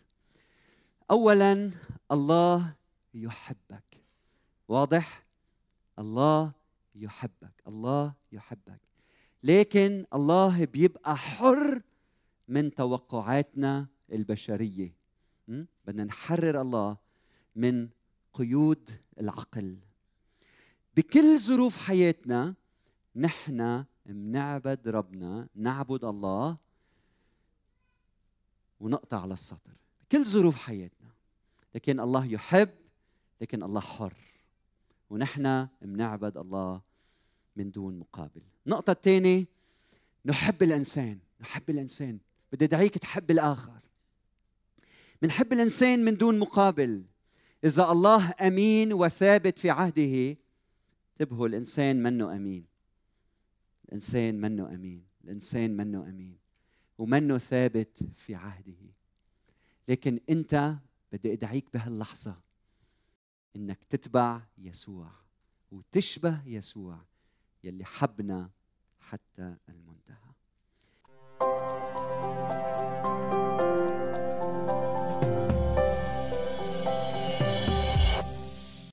اولا 1.11 1.71
الله 2.11 2.75
يحبك. 3.13 3.84
واضح؟ 4.70 5.26
الله 5.99 6.51
يحبك 6.95 7.63
الله 7.67 8.13
يحبك. 8.32 8.82
لكن 9.43 10.05
الله 10.13 10.65
بيبقى 10.65 11.17
حر 11.17 11.82
من 12.47 12.74
توقعاتنا 12.74 13.88
البشرية? 14.11 14.93
بدنا 15.86 16.03
نحرر 16.03 16.61
الله 16.61 16.97
من 17.55 17.89
قيود 18.34 18.89
العقل. 19.20 19.78
بكل 20.97 21.39
ظروف 21.39 21.78
حياتنا 21.78 22.55
نحن 23.15 23.86
منعبد 24.05 24.88
ربنا 24.88 25.47
نعبد 25.55 26.03
الله 26.03 26.57
ونقطع 28.80 29.22
على 29.22 29.34
السطر. 29.34 29.74
كل 30.11 30.26
ظروف 30.26 30.57
حياتنا. 30.57 31.09
لكن 31.76 31.99
الله 31.99 32.26
يحب 32.26 32.70
لكن 33.41 33.63
الله 33.63 33.82
حر. 33.82 34.28
ونحن 35.10 35.68
منعبد 35.82 36.38
الله 36.38 36.82
من 37.55 37.72
دون 37.72 37.99
مقابل. 37.99 38.41
النقطة 38.66 38.91
الثانية 38.91 39.45
نحب 40.26 40.64
الإنسان 40.64 41.20
نحب 41.41 41.70
الإنسان. 41.70 42.20
بدي 42.53 42.66
أدعيك 42.66 42.97
تحب 42.97 43.32
الآخر. 43.32 43.80
منحب 45.22 45.53
الإنسان 45.53 46.05
من 46.05 46.18
دون 46.18 46.39
مقابل. 46.39 47.03
إذا 47.64 47.91
الله 47.91 48.34
أمين 48.41 48.93
وثابت 48.93 49.60
في 49.60 49.70
عهده 49.70 50.38
انتبهوا 51.12 51.47
الإنسان 51.47 52.03
منه 52.03 52.36
أمين. 52.36 52.66
الإنسان 53.86 54.41
منه 54.41 54.76
أمين. 54.76 55.03
الإنسان 55.24 55.78
منه 55.78 56.10
أمين. 56.10 56.38
ومنه 56.97 57.38
ثابت 57.38 57.99
في 58.16 58.36
عهده. 58.36 58.93
لكن 59.88 60.20
أنت 60.30 60.76
بدي 61.12 61.34
أدعيك 61.34 61.66
بهاللحظة 61.74 62.48
إنك 63.55 63.83
تتبع 63.83 64.41
يسوع 64.57 65.11
وتشبه 65.71 66.41
يسوع 66.45 66.99
يلي 67.63 67.85
حبنا 67.85 68.49
حتى 68.99 69.55
المنتهى. 69.69 70.29